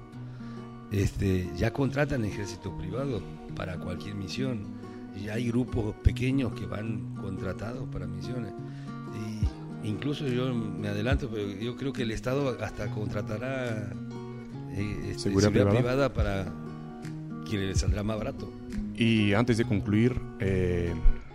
[0.90, 3.22] Este, ya contratan ejércitos privados
[3.54, 4.80] para cualquier misión.
[5.21, 8.53] Y hay grupos pequeños que van contratados para misiones.
[9.85, 13.93] Y incluso yo me adelanto, pero yo creo que el Estado hasta contratará
[14.73, 16.12] eh, este, ¿Seguridad privada?
[16.12, 16.53] para
[17.49, 18.51] que le saldrá más barato.
[18.97, 20.93] Y antes de concluir, eh,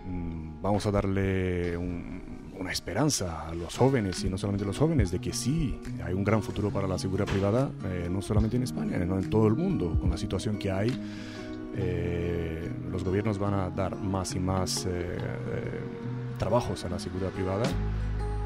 [0.08, 2.16] mm, vamos a darle un-
[2.58, 6.14] una esperanza a los jóvenes, y no solamente a los jóvenes, de que sí, hay
[6.14, 9.46] un gran futuro para la seguridad privada, eh, no solamente en España, sino en todo
[9.46, 10.90] el mundo, con la situación que hay.
[11.76, 15.80] Eh, los gobiernos van a dar más y más eh, eh,
[16.38, 17.64] trabajos a la seguridad privada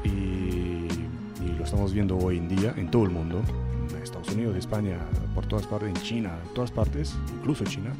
[0.03, 3.41] y, y lo estamos viendo hoy en día en todo el mundo,
[3.89, 4.97] en Estados Unidos, España,
[5.33, 7.91] por todas partes, en China, en todas partes, incluso China,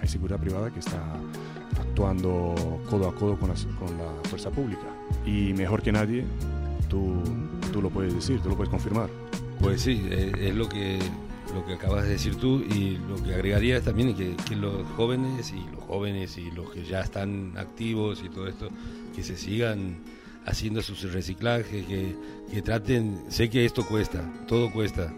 [0.00, 1.00] hay seguridad privada que está
[1.80, 2.54] actuando
[2.90, 4.86] codo a codo con la, con la fuerza pública.
[5.24, 6.24] Y mejor que nadie,
[6.88, 7.14] tú,
[7.72, 9.08] tú lo puedes decir, tú lo puedes confirmar.
[9.60, 10.98] Pues sí, eh, es lo que
[11.52, 15.52] lo que acabas de decir tú y lo que agregaría también es que, los jóvenes
[15.52, 18.68] y los jóvenes y los que ya están activos y todo esto
[19.14, 20.02] que se sigan
[20.46, 22.16] haciendo sus reciclajes que,
[22.50, 25.12] que traten sé que esto cuesta todo cuesta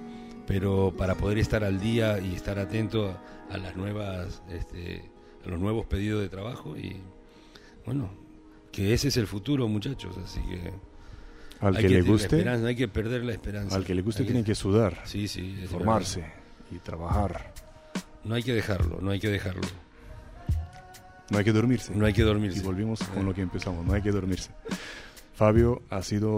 [0.47, 5.03] pero para poder estar al día y estar atento a, a las nuevas este,
[5.45, 6.97] a los nuevos pedidos de trabajo y
[7.85, 8.11] bueno
[8.73, 10.73] que ese es el futuro muchachos así que
[11.61, 13.95] Al hay que, le tener la guste, esperanza, hay que perder la esperanza al que
[13.95, 15.65] le guste tiene que sudar, Sí, sí.
[15.71, 16.25] formarse
[16.71, 17.53] y trabajar.
[18.25, 19.63] No hay que dejarlo, no hay que dejarlo.
[21.31, 21.93] No hay que dormirse.
[21.95, 22.61] No hay que Y dormirse.
[22.63, 24.51] volvimos con lo que empezamos, no hay que dormirse.
[25.35, 26.35] Fabio, ha sido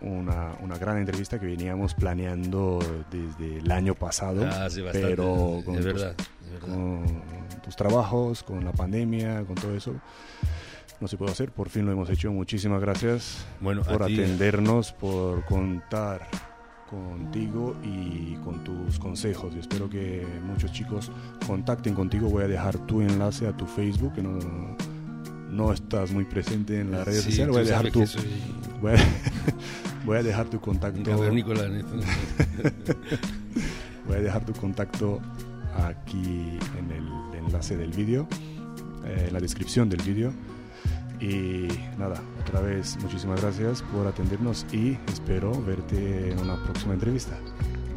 [0.00, 2.78] una, una gran entrevista que veníamos planeando
[3.10, 6.14] desde el año pasado, Ah, hace bastante, pero con es tus- verdad,
[6.46, 6.68] es verdad.
[6.68, 7.22] con
[7.62, 9.94] tus trabajos, con la pandemia, con todo eso,
[11.00, 11.50] no se pudo hacer.
[11.50, 12.30] Por fin lo hemos hecho.
[12.32, 16.28] Muchísimas gracias Bueno, por atendernos, por contar
[16.90, 19.54] contigo y con tus consejos.
[19.54, 21.10] Yo espero que muchos chicos
[21.46, 22.28] contacten contigo.
[22.28, 24.38] Voy a dejar tu enlace a tu Facebook, que no,
[25.50, 27.54] no estás muy presente en las redes sí, sociales.
[27.54, 28.24] Voy a dejar tu, que soy
[28.80, 28.96] voy a,
[30.04, 31.16] voy a dejar tu contacto.
[34.06, 35.20] Voy a dejar tu contacto
[35.76, 37.06] aquí en el
[37.38, 38.26] enlace del vídeo,
[39.04, 40.32] eh, en la descripción del vídeo.
[41.20, 41.68] Y
[41.98, 47.36] nada, otra vez muchísimas gracias por atendernos y espero verte en una próxima entrevista.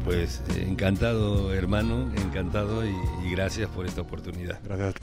[0.04, 2.94] Pues eh, encantado, hermano, encantado y-
[3.24, 4.60] y gracias por esta oportunidad.
[4.64, 4.94] Gracias.